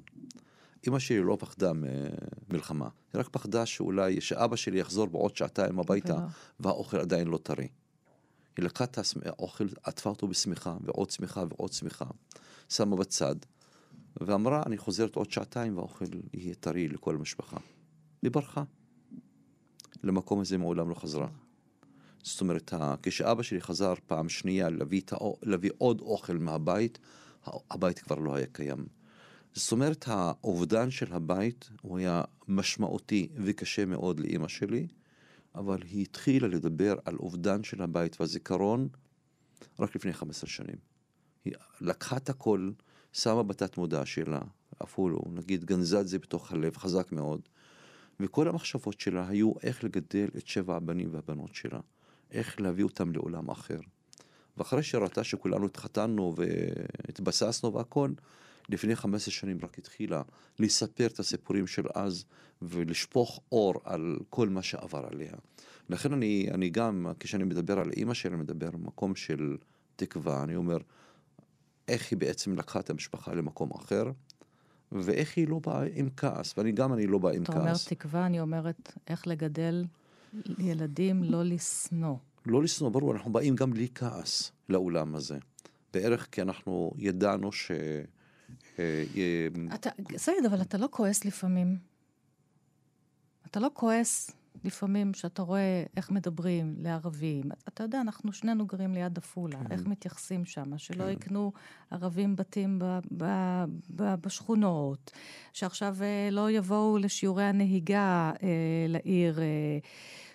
אמא 0.88 1.00
שלי 1.00 1.24
לא 1.24 1.38
פחדה 1.40 1.72
ממלחמה, 1.74 2.90
היא 3.14 3.20
רק 3.20 3.30
פחדה 3.30 3.66
שאולי, 3.66 4.22
שאבא 4.22 4.56
שלי 4.56 4.80
יחזור 4.80 5.08
בעוד 5.08 5.36
שעתיים 5.36 5.80
הביתה. 5.80 6.18
והאוכל 6.60 6.98
עדיין 6.98 7.28
לא 7.28 7.38
טרי. 7.38 7.68
היא 8.58 8.66
לקחה 8.66 8.84
את 8.84 8.98
האוכל, 9.26 9.68
עטפה 9.84 10.10
אותו 10.10 10.28
בשמיכה, 10.28 10.78
ועוד 10.82 11.10
שמיכה 11.10 11.44
ועוד 11.50 11.74
שמיכה, 11.74 12.06
שמה 12.70 12.96
בצד, 12.96 13.36
ואמרה, 14.22 14.64
אני 14.66 14.78
חוזרת 14.78 15.16
עוד 15.16 15.32
שעתיים 15.32 15.78
והאוכל 15.78 16.06
יהיה 16.34 16.56
טרי 16.56 16.88
לכל 16.88 17.16
המשפחה. 17.16 17.58
היא 18.22 18.32
ברחה. 18.32 18.64
למקום 20.04 20.40
הזה 20.40 20.58
מעולם 20.58 20.90
לא 20.90 20.96
חזרה. 20.96 21.28
זאת 22.24 22.42
אומרת, 22.42 22.74
כשאבא 23.04 23.44
שלי 23.44 23.62
חזר 23.62 23.94
פעם 24.08 24.30
שנייה 24.30 24.70
להביא, 24.70 25.02
האו, 25.12 25.38
להביא 25.44 25.72
עוד 25.78 26.02
אוכל 26.02 26.38
מהבית, 26.38 27.00
הבית 27.46 28.00
כבר 28.00 28.16
לא 28.16 28.36
היה 28.36 28.46
קיים. 28.52 28.86
זאת 29.54 29.72
אומרת, 29.72 30.06
האובדן 30.08 30.92
של 30.92 31.14
הבית 31.14 31.70
הוא 31.82 31.98
היה 31.98 32.24
משמעותי 32.48 33.30
וקשה 33.36 33.86
מאוד 33.86 34.20
לאימא 34.20 34.48
שלי, 34.48 34.88
אבל 35.56 35.82
היא 35.84 36.02
התחילה 36.02 36.48
לדבר 36.48 36.96
על 37.06 37.16
אובדן 37.16 37.64
של 37.64 37.82
הבית 37.82 38.22
והזיכרון 38.22 38.88
רק 39.80 39.96
לפני 39.96 40.14
15 40.14 40.50
שנים. 40.50 40.76
היא 41.46 41.54
לקחה 41.82 42.18
את 42.18 42.30
הכל, 42.30 42.72
שמה 43.14 43.44
בתת 43.44 43.78
מודע 43.78 44.06
שלה, 44.06 44.42
אפילו, 44.84 45.22
נגיד, 45.34 45.66
גנזה 45.66 46.00
את 46.02 46.08
זה 46.08 46.20
בתוך 46.20 46.52
הלב 46.52 46.78
חזק 46.78 47.12
מאוד. 47.12 47.42
וכל 48.20 48.48
המחשבות 48.48 49.00
שלה 49.00 49.28
היו 49.28 49.54
איך 49.64 49.84
לגדל 49.84 50.28
את 50.38 50.48
שבע 50.48 50.76
הבנים 50.76 51.10
והבנות 51.12 51.56
שלה, 51.56 51.80
איך 52.32 52.62
להביא 52.62 52.84
אותם 52.84 53.12
לעולם 53.12 53.50
אחר. 53.50 53.80
ואחרי 54.58 54.84
שראתה 54.84 55.24
שכולנו 55.24 55.66
התחתנו 55.66 56.36
והתבססנו 56.36 57.74
והכל, 57.74 58.12
לפני 58.70 58.96
15 58.96 59.34
שנים 59.34 59.58
רק 59.64 59.78
התחילה 59.78 60.22
לספר 60.60 61.08
את 61.08 61.20
הסיפורים 61.20 61.68
של 61.68 61.84
אז 61.96 62.26
ולשפוך 62.62 63.42
אור 63.52 63.74
על 63.84 64.18
כל 64.30 64.50
מה 64.50 64.62
שעבר 64.62 65.06
עליה. 65.12 65.34
לכן 65.90 66.14
אני, 66.14 66.48
אני 66.54 66.70
גם, 66.70 67.08
כשאני 67.20 67.44
מדבר 67.44 67.80
על 67.80 67.92
אימא 67.92 68.14
שלי, 68.14 68.34
אני 68.34 68.42
מדבר 68.42 68.72
במקום 68.72 69.16
של 69.16 69.58
תקווה, 69.96 70.44
אני 70.44 70.56
אומר, 70.56 70.78
איך 71.88 72.12
היא 72.12 72.20
בעצם 72.20 72.56
לקחה 72.56 72.80
את 72.80 72.90
המשפחה 72.90 73.34
למקום 73.34 73.72
אחר, 73.72 74.12
ואיך 74.92 75.38
היא 75.38 75.48
לא 75.48 75.60
באה 75.60 75.84
עם 75.94 76.10
כעס, 76.18 76.58
ואני 76.58 76.72
גם 76.72 76.94
אני 76.94 77.08
לא 77.08 77.18
בא 77.18 77.30
עם 77.30 77.44
אתה 77.44 77.52
כעס. 77.52 77.60
אומר 77.60 77.74
תקווה, 77.88 78.26
אני 78.26 78.40
אומרת 78.40 78.94
איך 79.08 79.28
לגדל 79.28 79.86
ילדים 80.60 81.24
לא 81.24 81.44
לשנוא. 81.44 82.16
לא 82.46 82.64
לשנוא, 82.64 82.90
ברור, 82.90 83.14
אנחנו 83.14 83.32
באים 83.32 83.56
גם 83.56 83.72
בלי 83.72 83.88
כעס 83.96 84.52
לאולם 84.70 85.16
הזה. 85.16 85.38
בערך 85.94 86.28
כי 86.32 86.42
אנחנו 86.42 86.92
ידענו 86.98 87.52
ש... 87.52 87.72
אה, 87.72 89.04
אה, 89.16 89.48
אתה, 89.76 89.90
סעיד, 90.18 90.46
אבל 90.46 90.62
אתה 90.62 90.78
לא 90.78 90.88
כועס 90.92 91.26
לפעמים. 91.26 91.78
אתה 93.46 93.60
לא 93.60 93.70
כועס 93.74 94.32
לפעמים 94.64 95.14
שאתה 95.14 95.42
רואה 95.42 95.84
איך 95.98 96.12
מדברים 96.12 96.76
לערבים. 96.78 97.44
אתה 97.68 97.84
יודע, 97.84 98.02
אנחנו 98.02 98.34
שנינו 98.34 98.66
גרים 98.66 98.94
ליד 98.94 99.18
עפולה, 99.18 99.60
כן. 99.64 99.72
איך 99.72 99.88
מתייחסים 99.88 100.46
שם, 100.46 100.78
שלא 100.78 101.04
יקנו 101.04 101.52
ערבים 101.92 102.36
בתים 102.36 102.80
ב, 102.80 103.00
ב, 103.18 103.26
ב, 103.96 104.16
בשכונות, 104.16 105.12
שעכשיו 105.54 105.98
אה, 106.02 106.30
לא 106.32 106.52
יבואו 106.52 106.98
לשיעורי 106.98 107.44
הנהיגה 107.44 108.32
אה, 108.44 108.48
לעיר, 108.88 109.40
אה, 109.42 109.46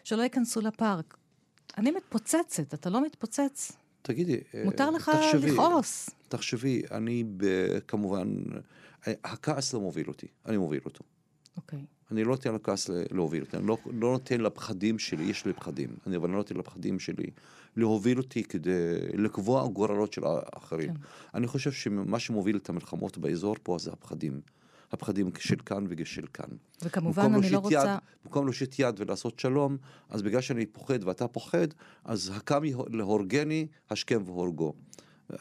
שלא 0.05 0.23
ייכנסו 0.23 0.61
לפארק. 0.61 1.17
אני 1.79 1.91
מתפוצצת, 1.91 2.75
אתה 2.75 2.91
לא 2.91 3.05
מתפוצץ. 3.05 3.73
תגידי, 4.03 4.41
אה, 4.55 4.63
מותר 4.65 4.91
לך 4.91 5.11
תחשבי, 5.15 5.51
לכעוס. 5.51 6.11
תחשבי, 6.29 6.83
אני 6.91 7.25
ב- 7.37 7.79
כמובן, 7.89 8.37
אה, 9.07 9.13
הכעס 9.25 9.75
לא 9.75 9.81
מוביל 9.81 10.09
אותי, 10.09 10.27
אני 10.47 10.57
מוביל 10.57 10.81
אותו. 10.85 11.05
אוקיי. 11.57 11.85
אני 12.11 12.25
לא 12.25 12.31
נותן 12.31 12.55
לכעס 12.55 12.91
להוביל 13.11 13.43
אותי, 13.43 13.57
אני 13.57 13.67
לא, 13.67 13.79
לא 13.87 14.13
נותן 14.13 14.41
לפחדים 14.41 14.99
שלי, 14.99 15.25
יש 15.25 15.47
לי 15.47 15.53
פחדים, 15.53 15.89
אני 16.07 16.17
אבל 16.17 16.31
לא 16.31 16.37
נותן 16.37 16.57
לפחדים 16.57 16.99
שלי 16.99 17.31
להוביל 17.77 18.19
אותי 18.19 18.45
כדי 18.45 18.99
לקבוע 19.15 19.67
גורלות 19.69 20.13
של 20.13 20.23
האחרים. 20.25 20.95
כן. 20.95 21.01
אני 21.35 21.47
חושב 21.47 21.73
שמה 21.73 22.19
שמוביל 22.19 22.57
את 22.57 22.69
המלחמות 22.69 23.19
באזור 23.19 23.57
פה 23.63 23.77
זה 23.79 23.93
הפחדים. 23.93 24.41
הפחדים 24.93 25.31
של 25.39 25.57
כאן 25.57 25.85
ושל 25.89 26.27
כאן. 26.35 26.49
וכמובן, 26.83 27.35
אני 27.35 27.51
לא 27.51 27.59
רוצה... 27.59 27.75
יד, 27.75 27.99
במקום 28.25 28.45
להושיט 28.45 28.79
יד 28.79 29.01
ולעשות 29.01 29.39
שלום, 29.39 29.77
אז 30.09 30.23
בגלל 30.23 30.41
שאני 30.41 30.67
פוחד 30.67 31.05
ואתה 31.05 31.29
פוחד, 31.29 31.69
אז 32.05 32.33
הקם 32.37 32.63
להורגני, 32.91 33.67
השכם 33.91 34.23
והורגו. 34.27 34.73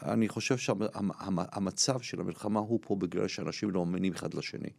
אני 0.02 0.28
חושב 0.28 0.56
שהמצב 0.58 2.00
של 2.00 2.20
המלחמה 2.20 2.60
הוא 2.60 2.80
פה 2.82 2.96
בגלל 2.96 3.28
שאנשים 3.28 3.70
לא 3.70 3.86
מאמינים 3.86 4.12
אחד 4.12 4.34
לשני. 4.34 4.70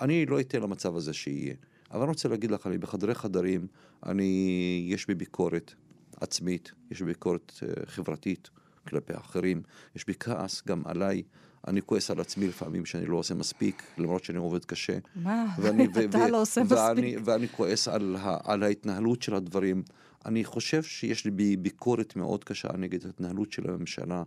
אני 0.00 0.26
לא 0.26 0.40
אתן 0.40 0.62
למצב 0.62 0.96
הזה 0.96 1.12
שיהיה. 1.12 1.54
אבל 1.90 2.00
אני 2.00 2.08
רוצה 2.08 2.28
להגיד 2.28 2.50
לך, 2.50 2.66
אני 2.66 2.78
בחדרי 2.78 3.14
חדרים, 3.14 3.66
אני, 4.06 4.86
יש 4.90 5.06
בי 5.06 5.14
ביקורת 5.14 5.74
עצמית, 6.20 6.72
יש 6.90 7.00
בי 7.00 7.06
ביקורת 7.06 7.52
אה, 7.62 7.86
חברתית 7.86 8.50
כלפי 8.88 9.12
אחרים, 9.16 9.62
יש 9.96 10.06
בי 10.06 10.14
כעס 10.20 10.62
גם 10.66 10.82
עליי. 10.84 11.22
אני 11.68 11.82
כועס 11.82 12.10
על 12.10 12.20
עצמי 12.20 12.48
לפעמים 12.48 12.84
שאני 12.84 13.06
לא 13.06 13.16
עושה 13.16 13.34
מספיק, 13.34 13.82
למרות 13.98 14.24
שאני 14.24 14.38
עובד 14.38 14.64
קשה. 14.64 14.98
מה? 15.16 15.46
ואני, 15.58 15.86
אתה 16.10 16.28
לא 16.28 16.40
עושה 16.40 16.62
ואני, 16.68 17.00
מספיק. 17.00 17.18
ואני 17.24 17.48
כועס 17.48 17.88
על, 17.88 18.16
ה, 18.20 18.52
על 18.52 18.62
ההתנהלות 18.62 19.22
של 19.22 19.34
הדברים. 19.34 19.82
אני 20.26 20.44
חושב 20.44 20.82
שיש 20.82 21.24
לי 21.24 21.30
בי 21.30 21.56
ביקורת 21.56 22.16
מאוד 22.16 22.44
קשה 22.44 22.68
נגד 22.78 23.06
ההתנהלות 23.06 23.52
של 23.52 23.70
הממשלה, 23.70 24.22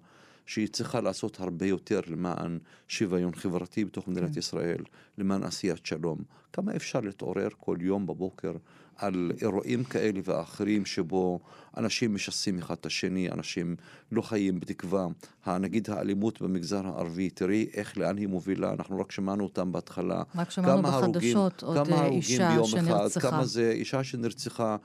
שהיא 0.47 0.67
צריכה 0.67 1.01
לעשות 1.01 1.39
הרבה 1.39 1.65
יותר 1.65 1.99
למען 2.07 2.59
שוויון 2.87 3.35
חברתי 3.35 3.85
בתוך 3.85 4.07
מדינת 4.07 4.33
כן. 4.33 4.39
ישראל, 4.39 4.83
למען 5.17 5.43
עשיית 5.43 5.85
שלום. 5.85 6.19
כמה 6.53 6.75
אפשר 6.75 6.99
להתעורר 6.99 7.47
כל 7.59 7.77
יום 7.81 8.07
בבוקר 8.07 8.53
על 8.97 9.31
אירועים 9.41 9.83
כאלה 9.83 10.19
ואחרים 10.23 10.85
שבו 10.85 11.39
אנשים 11.77 12.15
משסים 12.15 12.57
אחד 12.57 12.75
את 12.79 12.85
השני, 12.85 13.29
אנשים 13.29 13.75
לא 14.11 14.21
חיים 14.21 14.59
בתקווה. 14.59 15.07
נגיד 15.47 15.89
האלימות 15.89 16.41
במגזר 16.41 16.87
הערבי, 16.87 17.29
תראי 17.29 17.67
איך, 17.73 17.97
לאן 17.97 18.17
היא 18.17 18.27
מובילה, 18.27 18.73
אנחנו 18.73 18.99
רק 18.99 19.11
שמענו 19.11 19.43
אותם 19.43 19.71
בהתחלה. 19.71 20.23
רק 20.35 20.51
שמענו 20.51 20.77
כמה 20.83 20.89
הרוגים- 20.95 21.13
בחדשות 21.13 21.63
עוד 21.63 21.77
כמה 21.87 21.95
אה, 21.95 22.01
הרוגים 22.01 22.17
אישה 22.17 22.51
ביום 22.51 22.67
שנרצחה. 22.67 23.19
אחד, 23.19 23.31
כמה 23.31 23.45
זה 23.45 23.71
אישה 23.71 24.03
שנרצחה, 24.03 24.75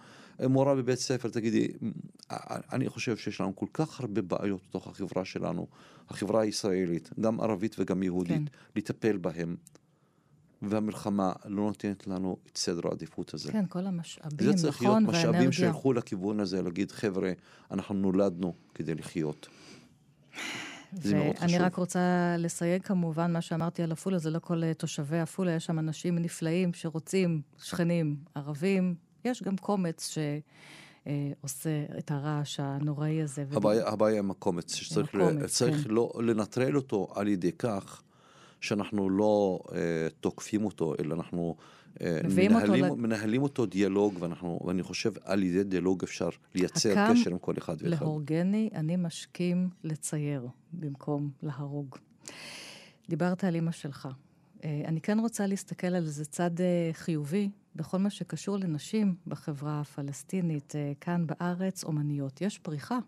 מורה 0.41 0.75
בבית 0.75 0.99
ספר, 0.99 1.29
תגידי, 1.29 1.69
אני 2.73 2.89
חושב 2.89 3.17
שיש 3.17 3.41
לנו 3.41 3.57
כל 3.57 3.67
כך 3.73 4.01
הרבה 4.01 4.23
בעיות 4.23 4.61
בתוך 4.69 4.87
החברה 4.87 5.25
שלנו, 5.25 5.67
החברה 6.11 6.43
הישראלית, 6.43 7.11
גם 7.21 7.41
ערבית 7.41 7.77
וגם 7.79 8.03
יהודית, 8.03 8.37
כן. 8.37 8.45
לטפל 8.77 9.17
בהם. 9.17 9.57
והמלחמה 10.63 11.33
לא 11.45 11.63
נותנת 11.63 12.07
לנו 12.07 12.37
את 12.53 12.57
סדר 12.57 12.81
העדיפות 12.89 13.35
הזה. 13.35 13.53
כן, 13.53 13.67
כל 13.67 13.87
המשאבים, 13.87 14.53
זה 14.53 14.63
צריך 14.63 14.83
להיות 14.83 14.97
נכון, 15.03 15.15
משאבים 15.15 15.31
והאנרגיה. 15.31 15.53
שילכו 15.53 15.93
לכיוון 15.93 16.41
הזה, 16.41 16.63
להגיד, 16.63 16.93
חבר'ה, 16.93 17.33
אנחנו 17.71 17.95
נולדנו 17.95 18.55
כדי 18.75 18.95
לחיות. 18.95 19.49
זה 20.93 21.15
מאוד 21.15 21.27
ואני 21.41 21.49
חשוב. 21.53 21.61
רק 21.61 21.75
רוצה 21.75 22.01
לסייג 22.39 22.83
כמובן, 22.83 23.33
מה 23.33 23.41
שאמרתי 23.41 23.83
על 23.83 23.93
עפולה, 23.93 24.19
זה 24.19 24.31
לא 24.31 24.39
כל 24.39 24.65
אה, 24.65 24.75
תושבי 24.75 25.19
עפולה, 25.19 25.53
יש 25.53 25.65
שם 25.67 25.79
אנשים 25.79 26.19
נפלאים 26.19 26.73
שרוצים, 26.75 27.43
שכנים 27.63 28.17
ערבים, 28.35 28.95
יש 29.25 29.43
גם 29.43 29.57
קומץ 29.57 30.09
שעושה 30.09 31.71
את 31.99 32.11
הרעש 32.11 32.61
הנוראי 32.61 33.23
הזה. 33.23 33.45
הבעיה, 33.53 33.89
הבעיה 33.89 34.19
עם 34.19 34.31
הקומץ, 34.31 34.75
שצריך 34.75 35.15
עם 35.15 35.21
ל- 35.21 35.25
הקומץ, 35.25 35.51
צריך 35.51 35.85
כן. 35.85 35.91
לא, 35.91 36.13
לנטרל 36.23 36.77
אותו 36.77 37.09
על 37.15 37.29
ידי 37.29 37.53
כך 37.53 38.03
שאנחנו 38.63 39.11
לא 39.11 39.61
אה, 39.75 39.79
תוקפים 40.21 40.65
אותו, 40.65 40.95
אלא 41.01 41.15
אנחנו 41.15 41.57
אה, 42.01 42.21
מביאים 42.25 42.55
אותו 42.55 42.73
מנהלים, 42.73 43.03
מנהלים 43.03 43.43
אותו 43.43 43.67
דיאלוג, 43.67 44.15
ואנחנו, 44.21 44.61
ואני 44.67 44.83
חושב 44.83 45.13
על 45.25 45.43
ידי 45.43 45.65
דיאלוג 45.65 46.03
אפשר 46.03 46.29
לייצר 46.55 46.95
קשר 47.13 47.31
עם 47.31 47.39
כל 47.39 47.55
אחד 47.59 47.77
ואחד. 47.81 48.03
להורגני, 48.03 48.71
אני 48.75 48.97
משכים 48.97 49.69
לצייר 49.85 50.49
במקום 50.73 51.31
להרוג. 51.43 51.97
דיברת 53.09 53.45
על 53.45 53.55
אימא 53.55 53.73
שלך. 53.73 54.09
אה, 54.65 54.83
אני 54.87 55.01
כן 55.01 55.19
רוצה 55.19 55.47
להסתכל 55.47 55.87
על 55.87 56.05
איזה 56.05 56.25
צד 56.25 56.51
חיובי 56.93 57.51
בכל 57.77 57.99
מה 57.99 58.11
שקשור 58.11 58.57
לנשים 58.57 59.15
בחברה 59.27 59.81
הפלסטינית, 59.81 60.75
כאן 61.01 61.27
בארץ, 61.27 61.85
אומניות. 61.85 62.41
יש 62.41 62.59
פריחה 62.59 62.99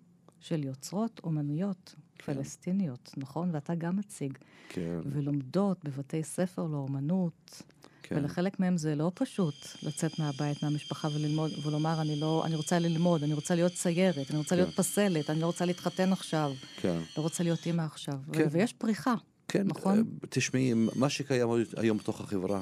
של 0.44 0.64
יוצרות 0.64 1.20
אומנויות 1.24 1.94
פלסטיניות, 2.24 3.10
נכון? 3.16 3.50
ואתה 3.52 3.74
גם 3.74 3.96
מציג. 3.96 4.38
כן, 4.68 5.00
ולומדות 5.04 5.84
בבתי 5.84 6.22
ספר 6.22 6.62
לאומנות. 6.62 7.62
כן. 8.02 8.16
ולחלק 8.16 8.60
מהם 8.60 8.76
זה 8.76 8.94
לא 8.94 9.12
פשוט 9.14 9.54
לצאת 9.82 10.18
מהבית, 10.18 10.62
מהמשפחה 10.62 11.08
וללמוד, 11.08 11.50
ולומר, 11.66 12.00
אני 12.00 12.20
לא, 12.20 12.42
אני 12.46 12.54
רוצה 12.54 12.78
ללמוד, 12.78 13.22
אני 13.22 13.34
רוצה 13.34 13.54
להיות 13.54 13.72
ציירת, 13.72 14.30
אני 14.30 14.38
רוצה 14.38 14.50
כן. 14.50 14.56
להיות 14.56 14.74
פסלת, 14.74 15.30
אני 15.30 15.40
לא 15.40 15.46
רוצה 15.46 15.64
להתחתן 15.64 16.12
עכשיו, 16.12 16.52
כן. 16.80 16.98
לא 17.16 17.22
רוצה 17.22 17.44
להיות 17.44 17.66
אימא 17.66 17.82
עכשיו. 17.82 18.18
כן. 18.32 18.48
ויש 18.50 18.72
פריחה. 18.72 19.14
כן, 19.48 19.66
נכון? 19.66 19.98
אה, 19.98 20.02
תשמעי, 20.28 20.72
מה 20.94 21.08
שקיים 21.08 21.48
היום 21.76 21.98
בתוך 21.98 22.20
החברה 22.20 22.60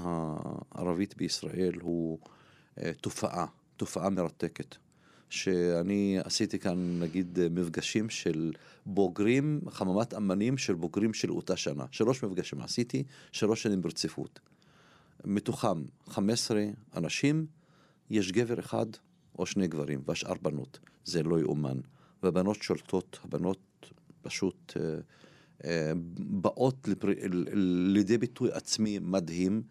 הערבית 0.71 1.17
בישראל 1.17 1.75
הוא 1.81 2.19
אה, 2.79 2.93
תופעה, 3.01 3.47
תופעה 3.77 4.11
מרתקת. 4.11 4.77
שאני 5.33 6.19
עשיתי 6.25 6.59
כאן, 6.59 7.01
נגיד, 7.01 7.39
מפגשים 7.51 8.11
של 8.11 8.53
בוגרים, 8.87 9.61
חממת 9.71 10.15
אמנים 10.15 10.59
של 10.59 10.75
בוגרים 10.75 11.15
של 11.15 11.31
אותה 11.31 11.57
שנה. 11.57 11.85
שלוש 11.91 12.25
מפגשים 12.25 12.61
עשיתי, 12.61 13.05
שלוש 13.33 13.63
שנים 13.63 13.83
ברציפות. 13.83 14.41
מתוכם 15.25 15.83
15 16.07 16.65
אנשים, 16.97 17.47
יש 18.11 18.33
גבר 18.33 18.61
אחד 18.61 18.87
או 19.39 19.47
שני 19.47 19.67
גברים, 19.67 20.03
והשאר 20.07 20.35
בנות. 20.43 20.79
זה 21.05 21.23
לא 21.23 21.41
יאומן. 21.41 21.81
והבנות 22.23 22.63
שולטות, 22.63 23.19
הבנות 23.25 23.91
פשוט 24.23 24.73
אה, 24.77 24.83
אה, 25.65 25.93
באות 26.19 26.89
לפר... 26.89 27.09
לידי 27.93 28.19
ביטוי 28.19 28.53
עצמי 28.53 28.99
מדהים. 28.99 29.63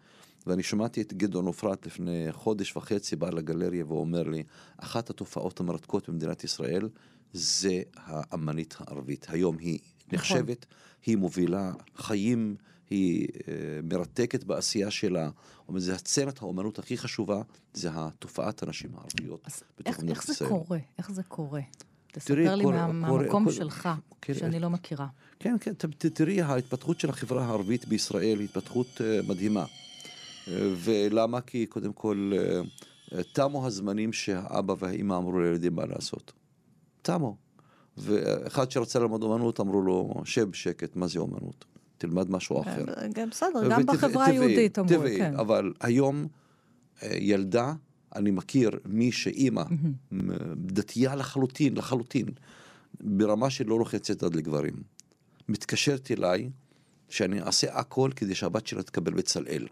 ואני 0.46 0.62
שמעתי 0.62 1.02
את 1.02 1.12
גדעון 1.12 1.46
עופרת 1.46 1.86
לפני 1.86 2.26
חודש 2.30 2.76
וחצי 2.76 3.16
בא 3.16 3.30
לגלריה 3.30 3.84
ואומר 3.86 4.22
לי, 4.22 4.42
אחת 4.76 5.10
התופעות 5.10 5.60
המרתקות 5.60 6.08
במדינת 6.08 6.44
ישראל 6.44 6.88
זה 7.32 7.82
האמנית 7.96 8.76
הערבית. 8.78 9.26
היום 9.28 9.58
היא 9.58 9.78
נחשבת, 10.12 10.66
היא 11.06 11.16
מובילה 11.16 11.72
חיים, 11.96 12.56
היא 12.90 13.28
אה, 13.48 13.54
מרתקת 13.82 14.44
בעשייה 14.44 14.90
שלה. 14.90 15.30
אומר, 15.68 15.80
זה 15.80 15.94
הצמת 15.94 16.42
האומנות 16.42 16.78
הכי 16.78 16.98
חשובה, 16.98 17.42
זה 17.74 17.88
התופעת 17.92 18.62
הנשים 18.62 18.90
הערביות 18.94 19.40
אז 19.46 19.62
בתוך 19.78 20.04
איך, 20.08 20.32
זה. 20.32 20.46
קורה? 20.48 20.78
איך 20.98 21.12
זה 21.12 21.22
קורה? 21.22 21.60
תספר 22.12 22.54
לי 22.54 22.64
מהמקום 22.64 23.52
שלך, 23.52 23.88
כן, 24.20 24.34
שאני 24.34 24.60
לא 24.60 24.70
מכירה. 24.70 25.06
כן, 25.38 25.56
כן, 25.60 25.72
תראי, 26.14 26.42
ההתפתחות 26.42 27.00
של 27.00 27.10
החברה 27.10 27.44
הערבית 27.44 27.88
בישראל 27.88 28.38
היא 28.38 28.44
התפתחות 28.44 29.00
אה, 29.00 29.20
מדהימה. 29.28 29.64
ולמה? 30.48 31.40
כי 31.40 31.66
קודם 31.66 31.92
כל, 31.92 32.32
אה, 33.14 33.22
תמו 33.32 33.66
הזמנים 33.66 34.12
שהאבא 34.12 34.74
והאימא 34.78 35.14
אמרו 35.14 35.40
לילדים 35.40 35.74
מה 35.74 35.86
לעשות. 35.86 36.32
תמו. 37.02 37.36
ואחד 37.96 38.70
שרצה 38.70 38.98
ללמוד 38.98 39.22
אומנות, 39.22 39.60
אמרו 39.60 39.82
לו, 39.82 40.14
שב 40.24 40.50
בשקט, 40.50 40.96
מה 40.96 41.06
זה 41.06 41.18
אומנות? 41.18 41.64
תלמד 41.98 42.30
משהו 42.30 42.60
אחר. 42.60 42.84
גם 43.12 43.30
בסדר, 43.30 43.68
גם 43.70 43.86
בחברה 43.86 44.24
היהודית 44.24 44.78
אמרו, 44.78 44.88
טבעי, 44.88 45.18
כן. 45.18 45.34
אבל 45.36 45.72
היום 45.80 46.26
אה, 47.02 47.16
ילדה, 47.20 47.72
אני 48.16 48.30
מכיר 48.30 48.70
מי 48.84 49.12
שאימא, 49.12 49.62
דתייה 50.56 51.14
לחלוטין, 51.14 51.76
לחלוטין, 51.76 52.26
ברמה 53.00 53.50
שלא 53.50 53.78
לוחצת 53.78 54.22
עד 54.22 54.34
לגברים, 54.34 54.74
מתקשרת 55.48 56.10
אליי 56.10 56.50
שאני 57.08 57.40
אעשה 57.40 57.78
הכל 57.78 58.10
כדי 58.16 58.34
שהבת 58.34 58.66
שלה 58.66 58.82
תקבל 58.82 59.12
בצלאל. 59.12 59.66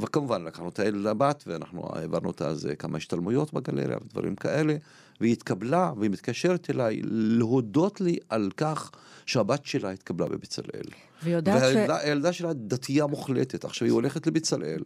וכמובן 0.00 0.44
לקחנו 0.44 0.68
את 0.68 0.78
הילד 0.78 1.00
לבת 1.00 1.44
ואנחנו 1.46 1.88
העברנו 1.92 2.28
אותה 2.28 2.48
אז 2.48 2.68
כמה 2.78 2.98
השתלמויות 2.98 3.52
בגלריה 3.52 3.96
ודברים 4.04 4.36
כאלה 4.36 4.76
והיא 5.20 5.32
התקבלה 5.32 5.92
והיא 5.98 6.10
מתקשרת 6.10 6.70
אליי 6.70 7.00
להודות 7.04 8.00
לי 8.00 8.18
על 8.28 8.50
כך 8.56 8.90
שהבת 9.26 9.66
שלה 9.66 9.90
התקבלה 9.90 10.28
בבצלאל. 10.28 10.86
ש... 11.22 11.24
והילדה 11.24 11.98
הילדה 12.00 12.32
שלה 12.32 12.52
דתייה 12.52 13.06
מוחלטת, 13.06 13.64
עכשיו 13.64 13.86
היא 13.86 13.92
הולכת 13.92 14.26
לבצלאל, 14.26 14.82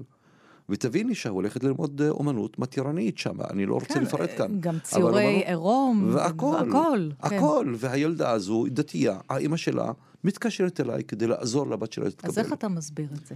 ותביני 0.69 1.15
שהיא 1.15 1.31
הולכת 1.31 1.65
ללמוד 1.65 2.03
אה, 2.03 2.09
אומנות 2.09 2.59
מתירנית 2.59 3.19
שם, 3.19 3.41
אני 3.51 3.67
לא 3.67 3.75
רוצה 3.75 3.95
כן, 3.95 4.03
לפרט 4.03 4.31
כאן. 4.37 4.61
גם 4.61 4.75
אבל 4.75 4.81
ציורי 4.83 5.43
עירום. 5.47 6.11
והכל, 6.15 6.57
הכל. 6.69 7.09
כן. 7.29 7.37
הכל, 7.37 7.75
והילדה 7.77 8.31
הזו 8.31 8.65
דתייה, 8.69 9.19
האימא 9.29 9.57
שלה 9.57 9.93
מתקשרת 10.25 10.81
אליי 10.81 11.05
כדי 11.05 11.27
לעזור 11.27 11.67
לבת 11.67 11.93
שלה 11.93 12.05
להתקבל. 12.05 12.31
אז 12.31 12.39
איך 12.39 12.53
אתה 12.53 12.69
מסביר 12.69 13.09
את 13.21 13.27
זה? 13.27 13.35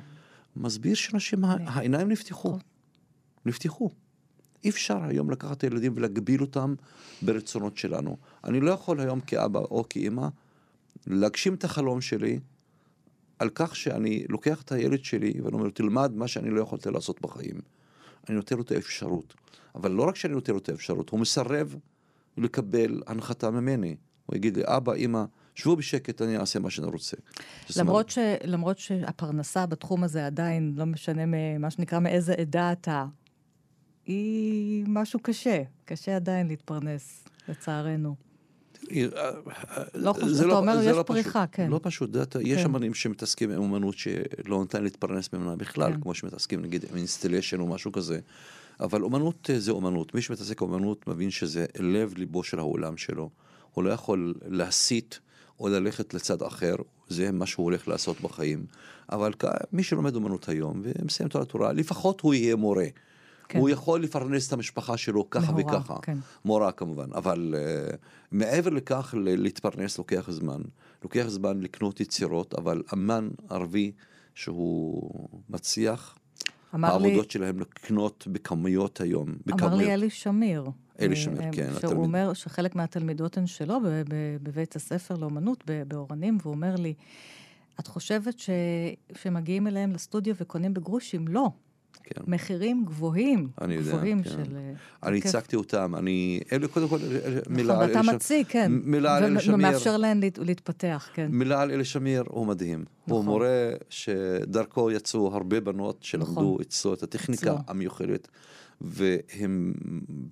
מסביר 0.56 0.94
שאנשים, 0.94 1.44
העיניים 1.44 2.08
נפתחו. 2.08 2.58
נפתחו. 3.46 3.90
אי 4.64 4.70
אפשר 4.70 5.02
היום 5.02 5.30
לקחת 5.30 5.56
את 5.56 5.64
הילדים 5.64 5.92
ולהגביל 5.96 6.40
אותם 6.40 6.74
ברצונות 7.22 7.76
שלנו. 7.76 8.16
אני 8.44 8.60
לא 8.60 8.70
יכול 8.70 9.00
היום 9.00 9.20
כאבא 9.20 9.60
או 9.60 9.84
כאימא 9.90 10.28
להגשים 11.06 11.54
את 11.54 11.64
החלום 11.64 12.00
שלי 12.00 12.38
על 13.38 13.50
כך 13.54 13.76
שאני 13.76 14.24
לוקח 14.28 14.62
את 14.62 14.72
הילד 14.72 15.04
שלי 15.04 15.40
ואני 15.42 15.54
אומר 15.54 15.70
תלמד 15.70 16.12
מה 16.14 16.28
שאני 16.28 16.50
לא 16.50 16.60
יכולתי 16.60 16.90
לעשות 16.90 17.20
בחיים. 17.20 17.60
אני 18.28 18.36
נותן 18.36 18.56
לו 18.56 18.62
את 18.62 18.70
האפשרות. 18.70 19.34
אבל 19.74 19.90
לא 19.90 20.02
רק 20.02 20.16
שאני 20.16 20.34
נותן 20.34 20.52
לו 20.52 20.58
את 20.58 20.68
האפשרות, 20.68 21.10
הוא 21.10 21.20
מסרב 21.20 21.76
לקבל 22.38 23.02
הנחתה 23.06 23.50
ממני. 23.50 23.96
הוא 24.26 24.36
יגיד 24.36 24.56
לי, 24.56 24.62
אבא, 24.66 24.94
אמא, 24.94 25.24
שבו 25.54 25.76
בשקט, 25.76 26.22
אני 26.22 26.36
אעשה 26.36 26.58
מה 26.58 26.70
שאני 26.70 26.86
רוצה. 26.86 27.16
למרות, 27.76 28.10
ש, 28.10 28.18
למרות 28.44 28.78
שהפרנסה 28.78 29.66
בתחום 29.66 30.04
הזה 30.04 30.26
עדיין, 30.26 30.72
לא 30.76 30.86
משנה 30.86 31.26
מה 31.58 31.70
שנקרא 31.70 31.98
מאיזה 31.98 32.32
עדה 32.34 32.72
אתה, 32.72 33.04
היא 34.06 34.84
משהו 34.88 35.18
קשה. 35.22 35.62
קשה 35.84 36.16
עדיין 36.16 36.48
להתפרנס, 36.48 37.24
לצערנו. 37.48 38.14
לא 39.94 40.12
חושב- 40.12 40.26
זה 40.26 40.46
אתה 40.46 40.56
אומר, 40.56 40.78
זה 40.78 40.90
יש 40.90 40.96
לא 40.96 41.02
פריחה, 41.02 41.46
פשוט, 41.46 41.56
כן. 41.56 41.70
לא 41.70 41.80
פשוט, 41.82 42.08
יודעת, 42.08 42.36
יש 42.40 42.60
כן. 42.60 42.64
אמנים 42.64 42.94
שמתעסקים 42.94 43.50
עם 43.50 43.62
אמנות 43.62 43.98
שלא 43.98 44.60
ניתן 44.60 44.82
להתפרנס 44.82 45.32
ממנה 45.32 45.56
בכלל, 45.56 45.92
כן. 45.92 46.00
כמו 46.00 46.14
שמתעסקים 46.14 46.62
נגיד 46.62 46.84
עם 46.90 46.96
אינסטלשן 46.96 47.60
או 47.60 47.66
משהו 47.66 47.92
כזה. 47.92 48.20
אבל 48.80 49.02
אומנות 49.02 49.50
אה, 49.50 49.60
זה 49.60 49.70
אומנות, 49.72 50.14
מי 50.14 50.22
שמתעסק 50.22 50.60
באומנות 50.60 51.08
מבין 51.08 51.30
שזה 51.30 51.66
לב 51.78 52.14
ליבו 52.16 52.42
של 52.42 52.58
העולם 52.58 52.96
שלו. 52.96 53.30
הוא 53.72 53.84
לא 53.84 53.90
יכול 53.90 54.34
להסיט 54.48 55.14
או 55.60 55.68
ללכת 55.68 56.14
לצד 56.14 56.42
אחר, 56.42 56.74
זה 57.08 57.32
מה 57.32 57.46
שהוא 57.46 57.64
הולך 57.64 57.88
לעשות 57.88 58.20
בחיים. 58.20 58.66
אבל 59.12 59.32
מי 59.72 59.82
שלומד 59.82 60.14
אומנות 60.14 60.48
היום 60.48 60.82
ומסיים 60.82 61.28
את 61.28 61.36
התורה, 61.36 61.72
לפחות 61.72 62.20
הוא 62.20 62.34
יהיה 62.34 62.56
מורה. 62.56 62.86
כן. 63.48 63.58
הוא 63.58 63.68
יכול 63.68 64.02
לפרנס 64.02 64.48
את 64.48 64.52
המשפחה 64.52 64.96
שלו 64.96 65.30
ככה 65.30 65.52
מהורה, 65.52 65.78
וככה. 65.78 65.96
כן. 66.02 66.18
מורה 66.44 66.72
כמובן, 66.72 67.12
אבל 67.14 67.54
uh, 67.54 67.96
מעבר 68.32 68.70
לכך 68.70 69.14
להתפרנס 69.18 69.98
לוקח 69.98 70.30
זמן. 70.30 70.62
לוקח 71.02 71.24
זמן 71.28 71.60
לקנות 71.60 72.00
יצירות, 72.00 72.54
אבל 72.54 72.82
אמן 72.92 73.28
ערבי 73.50 73.92
שהוא 74.34 75.28
מצליח, 75.48 76.18
אמר 76.74 76.98
לי, 76.98 77.08
העבודות 77.08 77.30
שלהם 77.30 77.60
לקנות 77.60 78.26
בכמויות 78.32 79.00
היום. 79.00 79.28
אמר 79.28 79.56
בכמויות. 79.56 79.78
לי 79.78 79.94
אלי 79.94 80.10
שמיר. 80.10 80.64
אלי 81.00 81.10
אה, 81.14 81.16
שמיר, 81.16 81.42
אה, 81.42 81.48
כן, 81.52 81.66
שהוא 81.66 81.76
התלמיד. 81.76 81.96
אומר 81.96 82.32
שחלק 82.32 82.74
מהתלמידות 82.76 83.38
הן 83.38 83.46
שלו 83.46 83.80
ב- 83.80 83.86
ב- 83.88 84.36
בבית 84.42 84.76
הספר 84.76 85.14
לאומנות 85.16 85.64
באורנים, 85.88 86.38
והוא 86.42 86.54
אומר 86.54 86.74
לי, 86.76 86.94
את 87.80 87.86
חושבת 87.86 88.38
ש... 88.38 88.50
שמגיעים 89.16 89.66
אליהם 89.66 89.92
לסטודיו 89.92 90.34
וקונים 90.40 90.74
בגרושים? 90.74 91.28
לא. 91.28 91.48
כן. 92.04 92.20
מחירים 92.26 92.84
גבוהים. 92.86 93.48
אני 93.60 93.74
יודע, 93.74 93.92
גבוהים 93.92 94.22
כן. 94.22 94.30
של... 94.30 94.56
אה, 94.56 94.72
אני. 95.08 95.18
הצגתי 95.18 95.56
אותם, 95.56 95.94
אני... 95.98 96.40
אלה 96.52 96.68
קודם 96.68 96.88
כל, 96.88 96.98
אלה- 97.02 97.40
מילה 97.48 97.72
נכון, 97.74 97.84
על 97.84 97.90
אלי 97.90 98.02
שמיר. 98.04 98.14
מציג, 98.16 98.46
כן. 98.46 98.72
מילה 98.84 99.16
על 99.16 99.24
אלי 99.24 99.36
ו- 99.36 99.40
שמיר. 99.40 99.54
ומאפשר 99.56 99.96
להן 99.96 100.20
להת- 100.20 100.38
להתפתח, 100.38 101.08
כן. 101.14 101.26
מילה 101.30 101.62
על 101.62 101.70
אלי 101.70 101.84
שמיר 101.84 102.24
הוא 102.28 102.46
מדהים. 102.46 102.78
הוא 103.04 103.18
נכון. 103.20 103.24
מורה 103.26 103.70
שדרכו 103.88 104.90
יצאו 104.90 105.34
הרבה 105.34 105.60
בנות 105.60 105.98
שלמדו 106.02 106.30
נכון. 106.30 106.56
אצלו 106.60 106.94
את 106.94 107.02
הטכניקה. 107.02 107.56
המיוחדת, 107.68 108.28
והן 108.80 109.72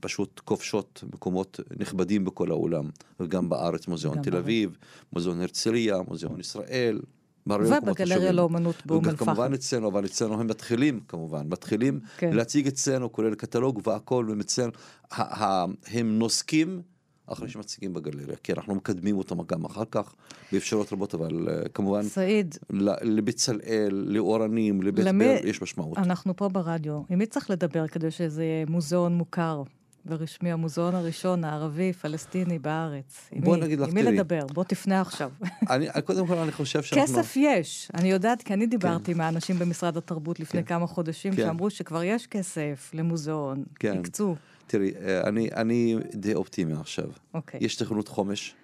פשוט 0.00 0.40
כובשות 0.44 1.04
מקומות 1.12 1.60
נכבדים 1.78 2.24
בכל 2.24 2.50
העולם, 2.50 2.84
וגם 3.20 3.48
בארץ, 3.48 3.88
מוזיאון 3.88 4.16
גם 4.16 4.22
תל. 4.22 4.36
אביב, 4.36 4.76
מוזיאון 5.12 5.40
הרצליה, 5.40 5.96
מוזיאון 6.08 6.40
ישראל. 6.40 7.00
ובגלריה. 7.46 8.32
לאומנות 8.32 8.74
באום 8.86 9.04
וגם 9.06 9.16
כמובן 9.16 9.42
אל-פחם. 9.42 9.54
אצלנו, 9.54 9.88
אבל 9.88 10.04
אצלנו 10.04 10.40
הם 10.40 10.46
מתחילים 10.46 11.00
כמובן, 11.08 11.48
מתחילים 11.48 12.00
כן. 12.16 12.32
להציג 12.32 12.66
אצלנו, 12.66 13.12
כולל 13.12 13.34
קטלוג 13.34 13.80
והכל, 13.86 14.26
ומצלנו, 14.30 14.72
ה- 15.10 15.44
ה- 15.44 15.64
הם 15.86 16.18
נוסקים 16.18 16.82
אחרי 17.26 17.48
שמציגים 17.48 17.94
בגלריה, 17.94 18.36
כי 18.42 18.52
אנחנו 18.52 18.74
מקדמים 18.74 19.18
אותם 19.18 19.42
גם 19.42 19.64
אחר 19.64 19.82
כך, 19.90 20.14
באפשרויות 20.52 20.92
רבות, 20.92 21.14
אבל 21.14 21.48
אה, 21.48 21.68
כמובן, 21.68 22.02
סעיד, 22.02 22.56
לבצלאל, 23.02 24.04
לאורנים, 24.06 24.82
לבית 24.82 25.04
למי- 25.04 25.24
ברל, 25.24 25.48
יש 25.48 25.62
משמעות. 25.62 25.98
אנחנו 25.98 26.36
פה 26.36 26.48
ברדיו. 26.48 27.00
עם 27.10 27.18
מי 27.18 27.26
צריך 27.26 27.50
לדבר 27.50 27.86
כדי 27.88 28.10
שזה 28.10 28.44
יהיה 28.44 28.66
מוזיאון 28.68 29.14
מוכר 29.14 29.62
ורשמי, 30.06 30.52
המוזיאון 30.52 30.94
הראשון 30.94 31.44
הערבי, 31.44 31.92
פלסטיני 31.92 32.58
בארץ? 32.58 33.30
בוא 33.36 33.56
מי? 33.56 33.62
נגיד 33.62 33.80
לך, 33.80 33.88
עם 33.88 33.94
מי 33.94 34.02
תראי. 34.02 34.14
לדבר? 34.14 34.46
בוא 34.46 34.64
תפנה 34.64 35.00
עכשיו. 35.00 35.30
אני, 35.70 35.88
קודם 36.04 36.26
כל 36.26 36.36
אני 36.38 36.52
חושב 36.52 36.82
שאנחנו... 36.82 37.14
כסף 37.14 37.36
יש. 37.36 37.90
אני 37.94 38.10
יודעת, 38.10 38.42
כי 38.42 38.54
אני 38.54 38.66
דיברתי 38.66 39.12
עם 39.12 39.20
האנשים 39.20 39.58
במשרד 39.58 39.96
התרבות 39.96 40.40
לפני 40.40 40.60
כן. 40.60 40.66
כמה 40.66 40.86
חודשים, 40.86 41.34
כן. 41.36 41.42
שאמרו 41.42 41.70
שכבר 41.70 42.02
יש 42.02 42.26
כסף 42.26 42.90
למוזיאון. 42.94 43.64
כן. 43.78 43.98
הקצו. 43.98 44.36
תראי, 44.66 44.92
אה, 45.04 45.28
אני, 45.28 45.48
אני 45.56 45.96
די 46.14 46.34
אופטימי 46.34 46.72
עכשיו. 46.72 47.08
אוקיי. 47.34 47.60
יש 47.62 47.76
תכנות 47.76 48.08
חומש, 48.08 48.54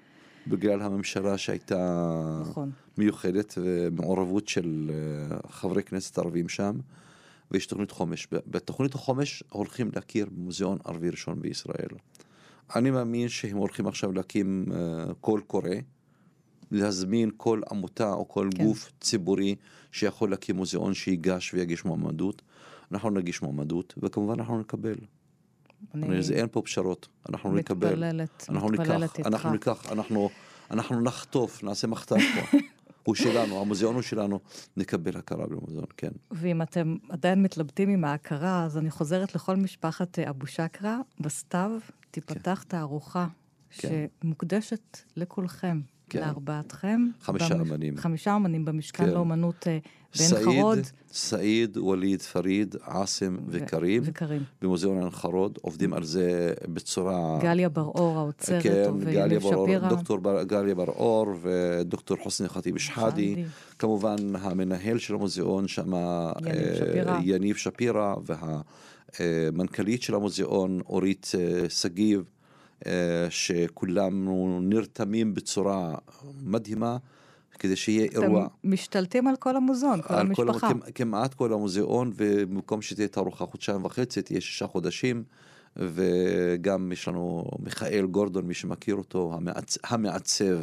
בגלל 0.46 0.82
הממשלה 0.82 1.38
שהייתה 1.38 2.38
נכון. 2.40 2.70
מיוחדת 2.98 3.54
ומעורבות 3.62 4.48
של 4.48 4.90
אה, 5.30 5.36
חברי 5.50 5.82
כנסת 5.82 6.18
ערבים 6.18 6.48
שם, 6.48 6.78
ויש 7.50 7.66
תוכנית 7.66 7.90
חומש. 7.90 8.28
בתוכנית 8.46 8.94
החומש 8.94 9.42
הולכים 9.48 9.90
להכיר 9.94 10.26
במוזיאון 10.32 10.78
ערבי 10.84 11.10
ראשון 11.10 11.40
בישראל. 11.40 11.88
אני 12.76 12.90
מאמין 12.90 13.28
שהם 13.28 13.56
הולכים 13.56 13.86
עכשיו 13.86 14.12
להקים 14.12 14.66
אה, 14.72 15.14
קול 15.20 15.40
קורא, 15.40 15.70
להזמין 16.70 17.30
כל 17.36 17.60
עמותה 17.70 18.12
או 18.12 18.28
כל 18.28 18.48
כן. 18.56 18.64
גוף 18.64 18.92
ציבורי 19.00 19.54
שיכול 19.92 20.30
להקים 20.30 20.56
מוזיאון 20.56 20.94
שיגש 20.94 21.54
ויגיש 21.54 21.84
מועמדות. 21.84 22.42
אנחנו 22.92 23.10
נגיש 23.10 23.42
מועמדות, 23.42 23.94
וכמובן 24.02 24.40
אנחנו 24.40 24.60
נקבל. 24.60 24.94
אני 25.94 26.22
זה, 26.22 26.34
אין 26.34 26.46
פה 26.50 26.62
פשרות, 26.62 27.08
אנחנו 27.28 27.52
נקבל. 27.52 27.88
מתפללת, 27.88 28.46
אנחנו 28.48 28.68
מתפללת 28.68 29.00
ניקח, 29.00 29.18
איתך. 29.18 29.26
אנחנו 29.26 29.52
ניקח, 29.52 29.92
אנחנו, 29.92 30.30
אנחנו 30.70 31.00
נחטוף, 31.00 31.62
נעשה 31.62 31.86
מחטף 31.86 32.22
פה. 32.34 32.58
הוא 33.02 33.14
שלנו, 33.14 33.60
המוזיאון 33.60 33.94
הוא 33.94 34.02
שלנו, 34.02 34.40
נקבל 34.76 35.16
הכרה 35.16 35.46
במוזיאון, 35.46 35.84
כן. 35.96 36.10
ואם 36.30 36.62
אתם 36.62 36.96
עדיין 37.08 37.42
מתלבטים 37.42 37.88
עם 37.88 38.04
ההכרה, 38.04 38.64
אז 38.64 38.78
אני 38.78 38.90
חוזרת 38.90 39.34
לכל 39.34 39.56
משפחת 39.56 40.18
אה, 40.18 40.30
אבו 40.30 40.46
שקרה, 40.46 40.98
בסתיו 41.20 41.70
תיפתח 42.10 42.64
תערוכה 42.68 43.26
כן. 43.70 43.88
שמוקדשת 44.22 44.98
לכולכם, 45.16 45.80
כן. 46.10 46.20
לארבעתכם. 46.20 47.00
חמישה 47.20 47.48
במש- 47.54 47.60
אמנים. 47.60 47.96
חמישה 47.96 48.36
אמנים 48.36 48.64
במשכן 48.64 49.04
כן. 49.04 49.10
לאומנות 49.10 49.66
אה, 50.14 50.18
סעיד, 50.24 50.44
חרוד. 50.44 50.78
סעיד, 51.12 51.76
ווליד, 51.76 52.22
פריד, 52.22 52.74
עאסם 52.82 53.36
וקרים, 53.48 54.02
וקרים. 54.04 54.42
במוזיאון 54.62 54.98
עין 54.98 55.10
חרוד, 55.10 55.58
עובדים 55.62 55.92
על 55.92 56.04
זה 56.04 56.52
בצורה... 56.68 57.38
גליה 57.42 57.68
בר-אור 57.68 58.18
האוצרת, 58.18 58.62
כן, 58.62 58.98
גליה 59.00 59.40
בר-אור. 59.40 59.68
דוקטור 59.88 60.18
בר- 60.18 60.42
גליה 60.42 60.74
בר-אור 60.74 61.26
ודוקטור 61.42 62.16
חוסני 62.22 62.48
ח'טיב 62.48 62.78
שחאדי. 62.78 63.44
כמובן 63.78 64.16
המנהל 64.34 64.98
של 64.98 65.14
המוזיאון 65.14 65.68
שם, 65.68 65.92
יניב 65.92 66.46
אה, 66.46 66.76
שפירא. 66.76 67.18
יניב 67.24 67.56
שפירא, 67.56 68.14
והמנכ"לית 69.20 70.02
של 70.02 70.14
המוזיאון 70.14 70.80
אורית 70.88 71.32
אה, 71.38 71.68
שגיב, 71.68 72.22
אה, 72.86 72.92
שכולנו 73.30 74.60
נרתמים 74.62 75.34
בצורה 75.34 75.94
מדהימה 76.44 76.96
כדי 77.58 77.76
שיהיה 77.76 78.08
אירוע. 78.12 78.46
אתם 78.46 78.70
משתלטים 78.70 79.28
על 79.28 79.36
כל 79.36 79.56
המוזיאון, 79.56 80.02
כל 80.02 80.14
המשפחה. 80.14 80.68
כל, 80.74 80.90
כמעט 80.94 81.34
כל 81.34 81.52
המוזיאון, 81.52 82.12
ובמקום 82.16 82.82
שתהיה 82.82 83.08
תערוכה 83.08 83.46
חודשיים 83.46 83.84
וחצי, 83.84 84.22
תהיה 84.22 84.40
שישה 84.40 84.66
חודשים. 84.66 85.24
וגם 85.78 86.92
יש 86.92 87.08
לנו 87.08 87.44
מיכאל 87.58 88.06
גורדון, 88.06 88.46
מי 88.46 88.54
שמכיר 88.54 88.94
אותו, 88.94 89.32
המעצ... 89.34 89.78
המעצב, 89.84 90.58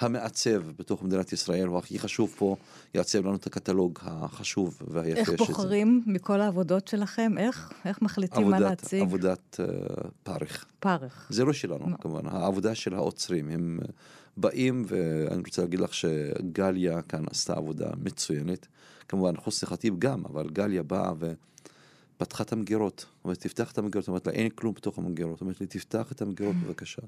המעצב 0.00 0.62
בתוך 0.78 1.02
מדינת 1.02 1.32
ישראל, 1.32 1.66
הוא 1.66 1.78
הכי 1.78 1.98
חשוב 1.98 2.34
פה, 2.38 2.56
יעצב 2.94 3.26
לנו 3.26 3.36
את 3.36 3.46
הקטלוג 3.46 3.98
החשוב 4.02 4.82
והיפה. 4.88 5.20
איך 5.20 5.30
בוחרים 5.38 6.00
שזה. 6.02 6.12
מכל 6.12 6.40
העבודות 6.40 6.88
שלכם? 6.88 7.32
איך? 7.38 7.72
איך 7.84 8.02
מחליטים 8.02 8.42
עבודת, 8.42 8.60
מה 8.60 8.68
להציג? 8.68 9.02
עבודת 9.02 9.60
uh, 9.60 10.08
פרך. 10.22 10.66
פרך. 10.80 11.26
זה 11.30 11.44
לא 11.44 11.52
שלנו, 11.52 11.90
לא. 11.90 11.96
כמובן, 12.00 12.26
העבודה 12.26 12.74
של 12.74 12.94
האוצרים. 12.94 13.50
הם 13.50 13.78
באים, 14.40 14.84
ואני 14.88 15.42
רוצה 15.46 15.62
להגיד 15.62 15.80
לך 15.80 15.94
שגליה 15.94 17.02
כאן 17.02 17.24
עשתה 17.30 17.52
עבודה 17.52 17.90
מצוינת. 18.04 18.66
כמובן, 19.08 19.36
חוסר 19.36 19.66
חטיב 19.66 19.98
גם, 19.98 20.24
אבל 20.24 20.50
גליה 20.50 20.82
באה 20.82 21.12
ו... 21.18 21.32
פתחה 22.18 22.44
את 22.44 22.52
המגירות. 22.52 23.06
אומרת, 23.24 23.38
תפתח 23.38 23.72
את 23.72 23.78
המגירות. 23.78 24.08
אומרת 24.08 24.26
לה, 24.26 24.32
אין 24.32 24.48
כלום 24.48 24.74
בתוך 24.74 24.98
המגירות. 24.98 25.40
אומרת 25.40 25.60
לי, 25.60 25.66
תפתח 25.66 26.12
את 26.12 26.22
המגירות 26.22 26.56
בבקשה. 26.56 27.02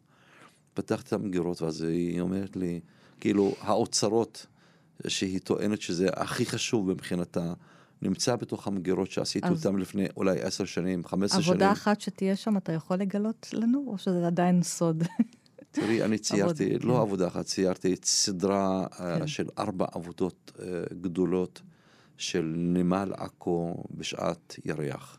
פתחת 0.74 1.06
את 1.06 1.12
המגירות, 1.12 1.62
ואז 1.62 1.82
היא 1.82 2.20
אומרת 2.20 2.56
לי, 2.56 2.80
כאילו, 3.20 3.54
האוצרות 3.60 4.46
שהיא 5.08 5.40
טוענת 5.40 5.80
שזה 5.80 6.08
הכי 6.12 6.46
חשוב 6.46 6.90
מבחינתה, 6.90 7.52
נמצא 8.02 8.36
בתוך 8.36 8.66
המגירות 8.66 9.10
שעשיתי 9.10 9.48
אז... 9.48 9.66
אותם 9.66 9.78
לפני 9.78 10.06
אולי 10.16 10.40
עשר 10.40 10.64
שנים, 10.64 11.04
חמש 11.04 11.30
עשר 11.30 11.40
שנים. 11.40 11.52
עבודה 11.52 11.72
אחת 11.72 12.00
שתהיה 12.00 12.36
שם, 12.36 12.56
אתה 12.56 12.72
יכול 12.72 12.96
לגלות 12.96 13.46
לנו, 13.52 13.84
או 13.86 13.98
שזה 13.98 14.26
עדיין 14.26 14.62
סוד? 14.62 15.04
תראי, 15.70 16.02
אני 16.04 16.18
ציירתי, 16.18 16.74
עבוד, 16.74 16.84
לא 16.84 16.94
כן. 16.94 17.00
עבודה 17.00 17.28
אחת, 17.28 17.44
ציירתי 17.44 17.94
סדרה 18.04 18.86
כן. 18.98 19.26
של 19.26 19.48
ארבע 19.58 19.86
עבודות 19.92 20.52
uh, 20.56 20.60
גדולות. 20.94 21.62
של 22.20 22.54
נמל 22.56 23.12
עכו 23.16 23.84
בשעת 23.90 24.56
ירח. 24.64 25.18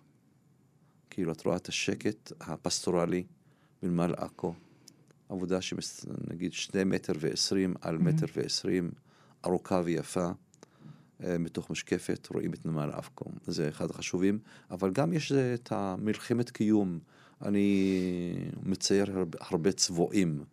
כאילו, 1.09 1.31
את 1.31 1.45
רואה 1.45 1.55
את 1.55 1.67
השקט 1.67 2.31
הפסטורלי 2.41 3.23
בנמל 3.83 4.13
עכו. 4.17 4.53
עבודה 5.29 5.61
שנגיד 5.61 6.53
שני 6.53 6.83
מטר 6.83 7.13
ועשרים 7.19 7.73
על. 7.81 7.97
מטר 7.97 8.25
ועשרים, 8.35 8.91
ארוכה 9.45 9.81
ויפה, 9.85 10.29
אה, 11.23 11.37
מתוך 11.37 11.69
משקפת, 11.69 12.27
רואים 12.33 12.53
את 12.53 12.65
נמל 12.65 12.89
עכו. 12.93 13.25
זה 13.47 13.69
אחד 13.69 13.89
החשובים, 13.89 14.39
אבל 14.71 14.91
גם 14.91 15.13
יש 15.13 15.31
את 15.31 15.71
המלחמת 15.71 16.49
קיום. 16.49 16.99
אני 17.45 18.33
מצייר 18.63 19.17
הרבה, 19.17 19.37
הרבה 19.41 19.71
צבועים, 19.71 20.43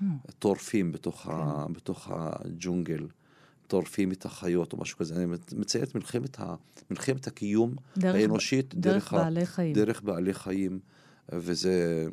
mm. 0.00 0.04
טורפים 0.38 0.92
בתוך, 0.92 1.22
כן. 1.22 1.30
ה, 1.32 1.66
בתוך 1.70 2.10
הג'ונגל. 2.10 3.06
טורפים 3.66 4.12
את 4.12 4.24
החיות 4.24 4.72
או 4.72 4.78
משהו 4.78 4.98
כזה. 4.98 5.16
אני 5.16 5.26
מציין 5.52 5.84
את 5.84 5.94
מלחמת, 5.94 6.40
ה, 6.40 6.54
מלחמת 6.90 7.26
הקיום 7.26 7.74
דרך, 7.98 8.14
האנושית 8.14 8.74
דרך, 8.74 8.94
דרך 8.94 9.12
בעלי 9.12 9.42
ה, 9.42 9.46
חיים. 9.46 9.74
דרך 9.74 10.02
בעלי 10.02 10.34
חיים, 10.34 10.78
וזה 11.32 12.06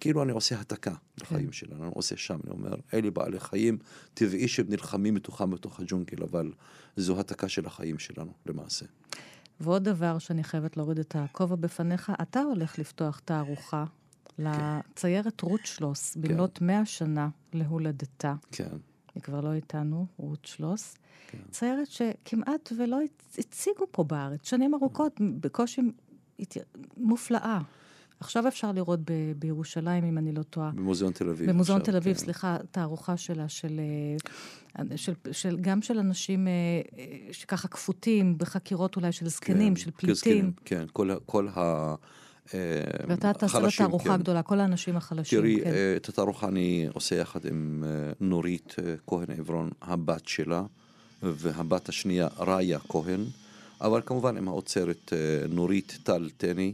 כאילו 0.00 0.22
אני 0.22 0.32
עושה 0.32 0.60
התקה 0.60 0.90
כן. 0.90 1.24
לחיים 1.24 1.52
שלנו, 1.52 1.84
אני 1.84 1.92
עושה 1.94 2.16
שם, 2.16 2.38
אני 2.44 2.50
אומר, 2.50 2.74
אלה 2.94 3.10
בעלי 3.10 3.40
חיים, 3.40 3.78
טבעי 4.14 4.48
שהם 4.48 4.66
נלחמים 4.68 5.14
מתוכם 5.14 5.50
בתוך 5.50 5.80
הג'ונגל, 5.80 6.22
אבל 6.22 6.52
זו 6.96 7.20
התקה 7.20 7.48
של 7.48 7.66
החיים 7.66 7.98
שלנו 7.98 8.32
למעשה. 8.46 8.86
ועוד 9.60 9.84
דבר 9.84 10.18
שאני 10.18 10.44
חייבת 10.44 10.76
להוריד 10.76 10.98
את 10.98 11.16
הכובע 11.18 11.56
בפניך, 11.56 12.12
אתה 12.22 12.40
הולך 12.40 12.78
לפתוח 12.78 13.20
תערוכה 13.24 13.84
כן. 14.36 14.44
לציירת 14.44 15.40
רות 15.40 15.60
שלוס, 15.64 16.16
במלאת 16.16 16.58
כן. 16.58 16.66
100 16.66 16.86
שנה 16.86 17.28
להולדתה. 17.52 18.34
כן. 18.52 18.76
היא 19.14 19.22
כבר 19.22 19.40
לא 19.40 19.52
איתנו, 19.52 20.06
רות 20.16 20.44
שלוס. 20.44 20.96
כן. 21.26 21.38
ציירת 21.50 21.88
שכמעט 21.88 22.72
ולא 22.78 22.98
הציגו 23.38 23.84
פה 23.90 24.04
בארץ, 24.04 24.48
שנים 24.48 24.74
ארוכות, 24.74 25.20
בקושי 25.40 25.80
מופלאה. 26.96 27.60
עכשיו 28.20 28.48
אפשר 28.48 28.72
לראות 28.72 29.00
ב- 29.00 29.32
בירושלים, 29.38 30.04
אם 30.04 30.18
אני 30.18 30.32
לא 30.32 30.42
טועה. 30.42 30.70
במוזיאון 30.74 31.12
תל 31.12 31.28
אביב. 31.28 31.50
במוזיאון 31.50 31.80
תל 31.82 31.96
אביב, 31.96 32.16
כן. 32.16 32.22
סליחה, 32.24 32.56
תערוכה 32.70 33.16
שלה, 33.16 33.48
של, 33.48 33.80
אה, 34.78 34.96
של, 34.96 35.12
של, 35.32 35.56
גם 35.60 35.82
של 35.82 35.98
אנשים 35.98 36.48
אה, 36.48 36.52
שככה 37.32 37.68
כפותים, 37.68 38.38
בחקירות 38.38 38.96
אולי 38.96 39.12
של 39.12 39.28
זקנים, 39.28 39.74
כן, 39.74 39.80
של 39.80 39.90
פליטים. 39.90 40.14
זקנים, 40.14 40.52
כן, 40.64 40.84
כל, 40.92 41.10
כל 41.26 41.48
ה... 41.56 41.94
אה, 42.54 42.58
ואתה 43.08 43.32
תעשה 43.32 43.58
לו 43.58 43.68
תערוכה 43.78 44.08
כן. 44.08 44.16
גדולה, 44.16 44.42
כל 44.42 44.60
האנשים 44.60 44.96
החלשים. 44.96 45.38
תראי, 45.38 45.60
כן. 45.64 45.70
אה, 45.70 45.96
את 45.96 46.08
התערוכה 46.08 46.48
אני 46.48 46.86
עושה 46.92 47.16
יחד 47.16 47.46
עם 47.46 47.84
אה, 47.86 48.12
נורית 48.20 48.76
כהן 49.06 49.26
עברון, 49.38 49.70
הבת 49.82 50.28
שלה, 50.28 50.62
והבת 51.22 51.88
השנייה, 51.88 52.28
ראיה 52.38 52.78
כהן, 52.78 53.24
אבל 53.80 54.00
כמובן 54.06 54.36
עם 54.36 54.48
האוצרת 54.48 55.12
נורית 55.48 55.98
טל 56.02 56.30
טני, 56.36 56.72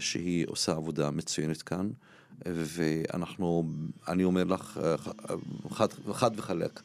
שהיא 0.00 0.46
עושה 0.48 0.72
עבודה 0.72 1.10
מצוינת 1.10 1.62
כאן. 1.62 1.90
ואנחנו, 2.46 3.64
אני 4.08 4.24
אומר 4.24 4.44
לך, 4.44 4.80
חד, 5.70 5.86
חד 6.12 6.30
וחלק, 6.36 6.80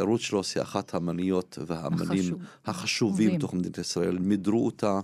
רות 0.00 0.20
שלוס 0.20 0.54
היא 0.54 0.62
אחת 0.62 0.94
המניות 0.94 1.58
והאמנים 1.66 2.18
החשוב. 2.18 2.42
החשובים 2.64 3.36
בתוך 3.36 3.54
מדינת 3.54 3.78
ישראל, 3.78 4.18
מידרו 4.18 4.66
אותה 4.66 5.00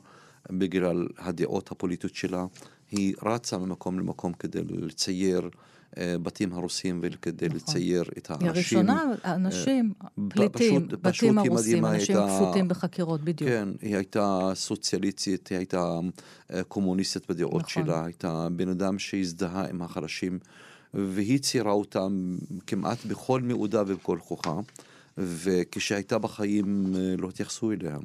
בגלל 0.51 1.09
הדעות 1.19 1.73
הפוליטיות 1.73 2.15
שלה. 2.15 2.47
היא 2.91 3.15
רצה 3.23 3.59
ממקום 3.59 3.99
למקום 3.99 4.33
כדי 4.33 4.61
לצייר 4.65 5.51
uh, 5.95 5.99
בתים 6.23 6.53
הרוסים 6.53 7.01
וכדי 7.03 7.47
נכון. 7.47 7.59
לצייר 7.59 8.05
את 8.19 8.31
האנשים. 8.31 8.47
היא 8.47 8.51
הראשונה, 8.51 9.05
אנשים, 9.25 9.93
פליטים, 10.29 10.89
פשוט, 10.89 11.01
בתים 11.03 11.39
הרוסים, 11.39 11.85
אנשים 11.85 12.17
הייתה, 12.17 12.37
כפותים 12.37 12.69
בחקירות, 12.69 13.21
בדיוק. 13.21 13.51
כן, 13.51 13.69
היא 13.83 13.97
הייתה 13.97 14.51
סוציאליסטית, 14.55 15.49
היא 15.49 15.59
הייתה 15.59 15.99
uh, 16.51 16.55
קומוניסטית 16.69 17.31
בדעות 17.31 17.63
נכון. 17.63 17.85
שלה, 17.85 18.05
הייתה 18.05 18.49
בן 18.57 18.69
אדם 18.69 18.99
שהזדהה 18.99 19.69
עם 19.69 19.83
החלשים, 19.83 20.39
והיא 20.95 21.39
ציירה 21.39 21.73
אותם 21.73 22.37
כמעט 22.67 23.07
בכל 23.07 23.41
מאודה 23.41 23.83
ובכל 23.87 24.19
כוחה, 24.25 24.61
וכשהייתה 25.19 26.19
בחיים 26.19 26.95
לא 27.19 27.29
התייחסו 27.29 27.73
אליה. 27.73 27.99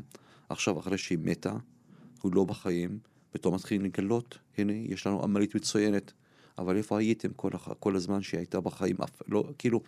עכשיו, 0.49 0.80
אחרי 0.80 0.97
שהיא 0.97 1.17
מתה, 1.21 1.54
הוא 2.21 2.36
לא 2.36 2.43
בחיים, 2.43 2.99
פתאום 3.32 3.56
מתחילים 3.56 3.86
לגלות, 3.86 4.38
הנה, 4.58 4.73
יש 4.73 5.08
לנו 5.08 5.23
אמלית 5.23 5.56
מצוינת, 5.56 6.12
אבל 6.60 6.78
איפה 6.78 7.00
הייתם 7.00 7.30
כל, 7.36 7.52
כל 7.80 7.95
הזמן 7.95 8.22
שהיא 8.22 8.39
הייתה 8.39 8.60
בחיים? 8.60 8.95
לא, 9.28 9.43
כאילו, 9.58 9.82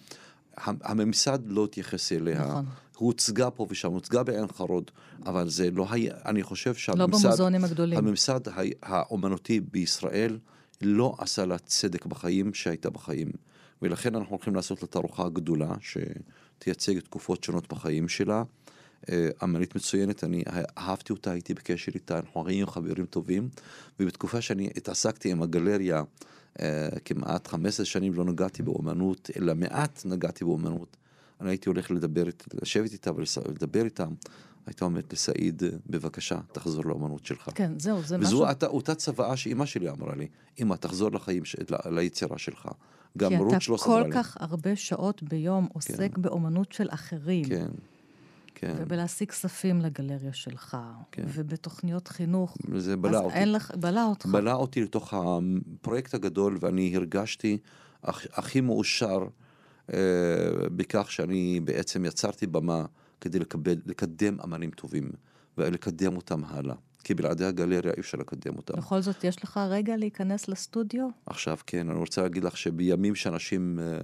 הממסד 0.57 1.39
לא 1.45 1.65
התייחס 1.65 2.11
אליה. 2.11 2.41
נכון. 2.41 2.65
הוא 2.97 3.07
הוצגה 3.07 3.49
פה 3.49 3.67
ושם, 3.69 3.91
הוצגה 3.91 4.23
בעין 4.23 4.47
חרוד, 4.47 4.91
אבל 5.25 5.49
זה 5.49 5.71
לא 5.71 5.87
היה, 5.89 6.13
אני 6.25 6.43
חושב 6.43 6.73
שהממסד... 6.75 6.99
לא 6.99 7.07
במוזיאונים 7.07 7.63
הגדולים. 7.63 7.97
הממסד 7.97 8.39
האומנותי 8.81 9.59
בישראל 9.59 10.37
לא 10.81 11.15
עשה 11.17 11.45
לה 11.45 11.57
צדק 11.57 12.05
בחיים 12.05 12.53
שהייתה 12.53 12.89
בחיים. 12.89 13.31
ולכן 13.81 14.15
אנחנו 14.15 14.35
הולכים 14.35 14.55
לעשות 14.55 14.81
לה 14.81 14.87
תערוכה 14.87 15.29
גדולה, 15.29 15.73
שתייצג 15.81 16.99
תקופות 16.99 17.43
שונות 17.43 17.73
בחיים 17.73 18.07
שלה. 18.07 18.43
אה, 19.09 19.29
אמנית 19.43 19.75
מצוינת, 19.75 20.23
אני 20.23 20.43
אהבתי 20.77 21.13
אותה, 21.13 21.31
הייתי 21.31 21.53
בקשר 21.53 21.91
איתה, 21.95 22.17
אנחנו 22.17 22.47
היינו 22.47 22.67
חברים 22.67 23.05
טובים, 23.05 23.49
ובתקופה 23.99 24.41
שאני 24.41 24.69
התעסקתי 24.77 25.31
עם 25.31 25.41
הגלריה, 25.41 26.03
כמעט 27.05 27.47
15 27.47 27.85
שנים 27.85 28.13
לא 28.13 28.25
נגעתי 28.25 28.63
באומנות, 28.63 29.29
אלא 29.37 29.55
מעט 29.55 30.01
נגעתי 30.05 30.45
באומנות. 30.45 30.97
אני 31.41 31.49
הייתי 31.49 31.69
הולך 31.69 31.91
לדבר, 31.91 32.23
לשבת 32.61 32.93
איתה 32.93 33.11
ולדבר 33.13 33.85
איתה. 33.85 34.05
הייתה 34.65 34.85
אומרת 34.85 35.13
לסעיד, 35.13 35.63
בבקשה, 35.89 36.39
תחזור 36.51 36.85
לאומנות 36.85 37.25
שלך. 37.25 37.49
כן, 37.55 37.79
זהו, 37.79 37.97
זה 37.97 38.03
וזו 38.03 38.17
משהו... 38.17 38.37
וזו 38.37 38.65
אותה 38.65 38.95
צוואה 38.95 39.37
שאימא 39.37 39.65
שלי 39.65 39.89
אמרה 39.89 40.15
לי, 40.15 40.27
אמא, 40.59 40.75
תחזור 40.75 41.11
לחיים, 41.11 41.45
ש... 41.45 41.55
ליצירה 41.85 42.37
שלך. 42.37 42.67
גם 43.17 43.33
רות 43.33 43.61
שלוש 43.61 43.87
אמרה 43.87 43.97
לי. 43.97 44.03
כי 44.03 44.09
אתה 44.09 44.17
כל 44.17 44.23
כך 44.23 44.37
הרבה 44.39 44.75
שעות 44.75 45.23
ביום 45.23 45.67
עוסק 45.73 46.15
כן. 46.15 46.21
באומנות 46.21 46.71
של 46.71 46.87
אחרים. 46.89 47.45
כן. 47.45 47.67
כן. 48.61 48.75
ובלהשיג 48.77 49.29
כספים 49.29 49.81
לגלריה 49.81 50.33
שלך, 50.33 50.77
כן. 51.11 51.23
ובתוכניות 51.27 52.07
חינוך. 52.07 52.57
זה 52.77 52.97
בלע 52.97 53.19
אותי. 53.19 53.35
אין 53.35 53.51
לך, 53.51 53.71
בלע 53.75 54.05
אותך. 54.05 54.25
בלע 54.25 54.53
אותי 54.53 54.81
לתוך 54.81 55.13
הפרויקט 55.13 56.13
הגדול, 56.13 56.57
ואני 56.61 56.95
הרגשתי 56.95 57.57
הכ, 58.03 58.25
הכי 58.33 58.61
מאושר 58.61 59.27
אה, 59.93 59.99
בכך 60.75 61.11
שאני 61.11 61.59
בעצם 61.63 62.05
יצרתי 62.05 62.47
במה 62.47 62.85
כדי 63.21 63.39
לקבל, 63.39 63.75
לקדם 63.85 64.37
אמנים 64.43 64.71
טובים, 64.71 65.11
ולקדם 65.57 66.15
אותם 66.15 66.41
הלאה. 66.47 66.75
כי 67.03 67.13
בלעדי 67.13 67.45
הגלריה 67.45 67.93
אי 67.93 67.99
אפשר 67.99 68.17
לקדם 68.17 68.57
אותם. 68.57 68.77
בכל 68.77 69.01
זאת, 69.01 69.23
יש 69.23 69.43
לך 69.43 69.59
רגע 69.69 69.97
להיכנס 69.97 70.47
לסטודיו? 70.47 71.07
עכשיו, 71.25 71.57
כן. 71.67 71.89
אני 71.89 71.99
רוצה 71.99 72.21
להגיד 72.21 72.43
לך 72.43 72.57
שבימים 72.57 73.15
שאנשים 73.15 73.79
אה, 73.81 73.97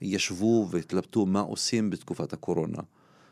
ישבו 0.00 0.68
והתלבטו 0.70 1.26
מה 1.26 1.40
עושים 1.40 1.90
בתקופת 1.90 2.32
הקורונה, 2.32 2.78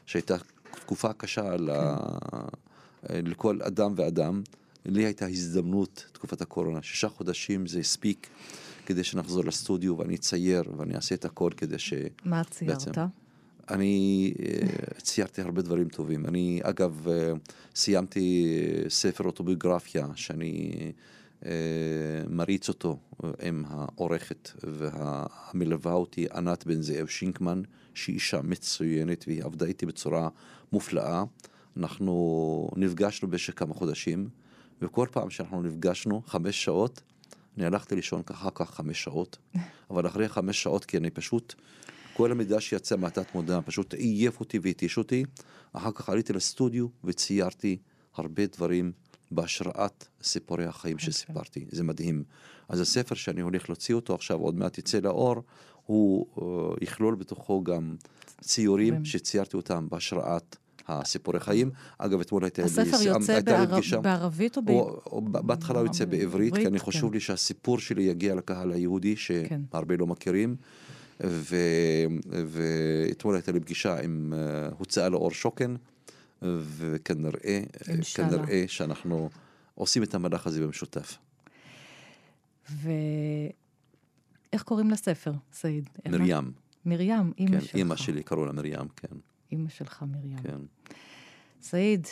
שהייתה 0.06 0.36
תקופה 0.80 1.12
קשה 1.12 1.56
ל... 1.56 1.70
כן. 1.72 3.26
לכל 3.26 3.62
אדם 3.62 3.92
ואדם. 3.96 4.42
לי 4.86 5.04
הייתה 5.04 5.26
הזדמנות, 5.26 6.06
תקופת 6.12 6.40
הקורונה, 6.42 6.82
שישה 6.82 7.08
חודשים 7.08 7.66
זה 7.66 7.78
הספיק 7.78 8.28
כדי 8.86 9.04
שנחזור 9.04 9.44
לסטודיו 9.44 9.98
ואני 9.98 10.14
אצייר 10.14 10.62
ואני 10.76 10.94
אעשה 10.94 11.14
את 11.14 11.24
הכל 11.24 11.50
כדי 11.56 11.78
ש... 11.78 11.92
מה 12.24 12.44
ציירת? 12.44 12.74
בעצם. 12.74 12.90
אני 13.70 14.34
אה, 14.40 15.00
ציירתי 15.00 15.42
הרבה 15.42 15.62
דברים 15.62 15.88
טובים. 15.88 16.26
אני, 16.26 16.60
אגב, 16.62 17.08
אה, 17.08 17.32
סיימתי 17.74 18.46
אה, 18.84 18.90
ספר 18.90 19.24
אוטוביוגרפיה 19.24 20.06
שאני 20.14 20.72
מריץ 22.28 22.68
אותו 22.68 22.98
עם 23.42 23.64
העורכת 23.68 24.50
והמלווה 24.62 25.92
אותי, 25.92 26.26
ענת 26.34 26.66
בן 26.66 26.82
זאב 26.82 27.06
שינקמן, 27.06 27.62
שהיא 27.94 28.14
אישה 28.14 28.42
מצוינת 28.42 29.24
והיא 29.26 29.44
עבדה 29.44 29.66
איתי 29.66 29.86
בצורה 29.86 30.28
מופלאה. 30.72 31.24
אנחנו 31.76 32.70
נפגשנו 32.76 33.28
במשך 33.28 33.58
כמה 33.58 33.74
חודשים, 33.74 34.28
וכל 34.82 35.06
פעם 35.10 35.30
שאנחנו 35.30 35.62
נפגשנו, 35.62 36.22
חמש 36.26 36.64
שעות, 36.64 37.02
אני 37.56 37.66
הלכתי 37.66 37.94
לישון 37.94 38.22
ככה 38.22 38.50
כך 38.50 38.74
חמש 38.74 39.02
שעות, 39.04 39.38
אבל 39.90 40.06
אחרי 40.06 40.28
חמש 40.28 40.62
שעות, 40.62 40.84
כי 40.84 40.96
אני 40.96 41.10
פשוט, 41.10 41.54
כל 42.14 42.32
המידע 42.32 42.60
שיצא 42.60 42.96
מהתת 42.96 43.34
מודע 43.34 43.60
פשוט 43.64 43.94
עייף 43.94 44.40
אותי 44.40 44.58
והתיש 44.62 44.98
אותי. 44.98 45.24
אחר 45.72 45.92
כך 45.92 46.08
עליתי 46.08 46.32
לסטודיו 46.32 46.86
וציירתי 47.04 47.78
הרבה 48.14 48.46
דברים 48.46 48.92
בהשראת 49.30 50.08
סיפורי 50.22 50.64
החיים 50.64 50.96
okay. 50.96 51.00
אוקיי. 51.00 51.12
שסיפרתי. 51.12 51.66
זה 51.70 51.84
מדהים. 51.84 52.24
אז 52.68 52.80
הספר 52.80 53.14
שאני 53.14 53.40
הולך 53.40 53.68
להוציא 53.68 53.94
אותו 53.94 54.14
עכשיו, 54.14 54.38
עוד 54.38 54.54
מעט 54.54 54.78
יצא 54.78 54.98
לאור, 54.98 55.42
הוא 55.86 56.26
uh, 56.36 56.40
יכלול 56.80 57.14
בתוכו 57.14 57.64
גם 57.64 57.96
ציורים 58.40 59.04
שציירתי 59.04 59.56
אותם 59.56 59.86
בהשראת 59.90 60.56
הסיפורי 60.88 61.40
חיים. 61.40 61.70
אגב, 61.98 62.20
אתמול 62.20 62.44
הייתה 62.44 62.62
לי... 62.62 62.66
הספר 62.66 63.02
יוצא 63.02 63.40
בערבית 64.00 64.56
או 64.56 64.62
בעברית? 64.62 65.46
בהתחלה 65.46 65.78
הוא 65.78 65.86
יוצא 65.86 66.04
בעברית, 66.04 66.54
כי 66.54 66.66
אני 66.66 66.78
חושב 66.78 67.06
כן. 67.06 67.12
לי 67.12 67.20
שהסיפור 67.20 67.78
שלי 67.78 68.02
יגיע 68.02 68.34
לקהל 68.34 68.72
היהודי, 68.72 69.16
כן. 69.16 69.60
שהרבה 69.72 69.96
לא 69.96 70.06
מכירים. 70.06 70.56
ואתמול 72.30 73.34
הייתה 73.34 73.52
לי 73.52 73.60
פגישה 73.60 74.00
עם 74.00 74.34
אה, 74.36 74.68
הוצאה 74.78 75.08
לאור 75.08 75.30
שוקן, 75.30 75.74
וכנראה 76.42 77.60
כנראה 78.14 78.64
שאנחנו 78.66 79.30
עושים 79.74 80.02
את 80.02 80.14
המהלך 80.14 80.46
הזה 80.46 80.62
במשותף. 80.62 81.18
ואיך 84.52 84.62
קוראים 84.62 84.90
לספר, 84.90 85.32
סעיד? 85.52 85.88
מרים. 86.08 86.52
מרים, 86.86 87.32
אימא 87.38 87.50
כן, 87.50 87.60
שלך. 87.60 87.74
אימא 87.74 87.96
שלי 87.96 88.22
קראו 88.22 88.46
לה 88.46 88.52
מרים, 88.52 88.88
כן. 88.96 89.16
אימא 89.52 89.68
שלך 89.68 90.04
מרים. 90.08 90.38
כן. 90.38 90.60
סעיד, 91.62 92.06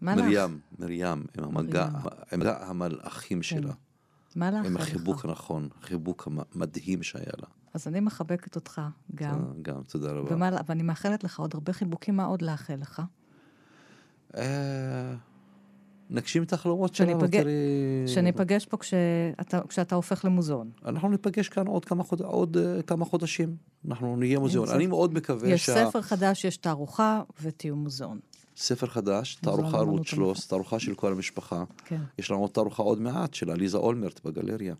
מה 0.00 0.16
לך? 0.16 0.24
מרים, 0.24 0.60
מרים, 0.78 1.24
עם 1.38 1.44
המגע, 1.44 1.88
עם 2.32 2.42
המלאכים 2.42 3.38
כן. 3.38 3.42
שלה. 3.42 3.72
מה 4.36 4.50
לך? 4.50 4.66
עם 4.66 4.76
החיבוק 4.76 5.24
הנכון, 5.24 5.68
החיבוק 5.78 6.28
המדהים 6.54 7.02
שהיה 7.02 7.32
לה. 7.38 7.46
אז 7.74 7.88
אני 7.88 8.00
מחבקת 8.00 8.56
אותך 8.56 8.80
גם. 9.14 9.62
גם, 9.62 9.82
תודה 9.88 10.12
רבה. 10.12 10.34
ומה, 10.34 10.50
ואני 10.66 10.82
מאחלת 10.82 11.24
לך 11.24 11.40
עוד 11.40 11.50
הרבה 11.54 11.72
חיבוקים, 11.72 12.16
מה 12.16 12.24
עוד 12.24 12.42
לאחל 12.42 12.74
לך? 12.74 13.02
נגשים 16.10 16.42
את 16.42 16.52
החלומות 16.52 16.94
שלנו, 16.94 17.28
תראי... 17.28 17.52
שניפגש 18.06 18.66
פה 18.66 18.76
כשאתה, 18.76 19.60
כשאתה 19.68 19.94
הופך 19.94 20.24
למוזיאון. 20.24 20.70
אנחנו 20.84 21.08
ניפגש 21.08 21.48
כאן 21.48 21.66
עוד 21.66 21.84
כמה, 21.84 22.04
חוד... 22.04 22.20
עוד, 22.20 22.56
uh, 22.56 22.82
כמה 22.82 23.04
חודשים. 23.04 23.56
אנחנו 23.88 24.16
נהיה 24.16 24.38
מוזיאון. 24.38 24.68
אני 24.68 24.86
מאוד 24.86 25.14
מקווה 25.14 25.48
יש 25.48 25.66
שה... 25.66 25.72
יש 25.72 25.88
ספר 25.88 26.02
חדש, 26.02 26.44
יש 26.44 26.56
תערוכה 26.56 27.22
ותהיו 27.42 27.76
מוזיאון. 27.76 28.18
ספר 28.56 28.86
חדש, 28.86 29.34
תערוכה 29.34 29.78
רות 29.78 30.06
שלוס, 30.06 30.46
תערוכה 30.46 30.78
של 30.78 30.94
כל 30.94 31.12
המשפחה. 31.12 31.64
כן. 31.84 32.00
יש 32.18 32.30
לנו 32.30 32.40
עוד 32.40 32.50
תערוכה 32.50 32.82
עוד 32.82 33.00
מעט 33.00 33.34
של 33.34 33.50
עליזה 33.50 33.78
אולמרט 33.78 34.20
בגלריה. 34.24 34.74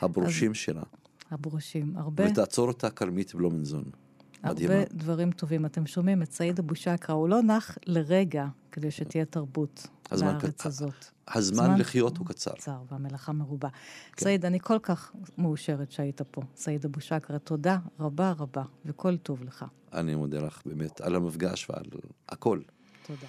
הברושים 0.00 0.50
אז... 0.50 0.56
שלה. 0.56 0.82
הברושים, 1.30 1.92
הרבה... 1.96 2.24
ותעצור 2.30 2.68
אותה 2.68 2.90
כרמית 2.90 3.34
בלומנזון. 3.34 3.84
מדהימה. 4.44 4.74
הרבה 4.74 4.84
דברים 4.92 5.30
טובים. 5.30 5.66
אתם 5.66 5.86
שומעים 5.86 6.22
את 6.22 6.32
סעיד 6.32 6.58
אבו 6.58 6.74
שקרא, 6.74 7.14
הוא 7.14 7.28
לא 7.28 7.42
נח 7.42 7.78
לרגע 7.86 8.46
כדי 8.72 8.90
שתהיה 8.90 9.24
תרבות 9.24 9.86
בארץ 10.10 10.44
קצר. 10.44 10.68
הזאת. 10.68 11.04
הזמן 11.28 11.64
זמן 11.64 11.80
לחיות 11.80 12.18
הוא 12.18 12.26
קצר. 12.26 12.52
קצר, 12.52 12.76
והמלאכה 12.90 13.32
מרובה. 13.32 13.68
כן. 14.12 14.24
סעיד, 14.24 14.44
אני 14.44 14.60
כל 14.60 14.78
כך 14.82 15.12
מאושרת 15.38 15.92
שהיית 15.92 16.22
פה. 16.22 16.42
סעיד 16.56 16.84
אבו 16.84 17.00
שקרא, 17.00 17.38
תודה 17.38 17.78
רבה 18.00 18.32
רבה, 18.38 18.62
וכל 18.86 19.16
טוב 19.16 19.42
לך. 19.44 19.64
אני 19.92 20.14
מודה 20.14 20.38
לך 20.38 20.62
באמת 20.66 21.00
על 21.00 21.14
המפגש 21.14 21.70
ועל 21.70 21.84
הכל. 22.28 22.60
תודה. 23.06 23.26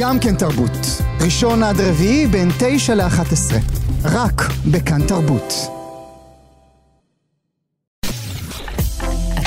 גם 0.00 0.16
כן 0.20 0.36
תרבות, 0.36 0.70
ראשון 1.24 1.62
עד 1.62 1.76
רביעי 1.80 2.26
בין 2.26 2.48
תשע 2.60 2.94
לאחת 2.94 3.32
עשרה, 3.32 3.58
רק 4.04 4.42
בכאן 4.72 5.06
תרבות. 5.08 5.81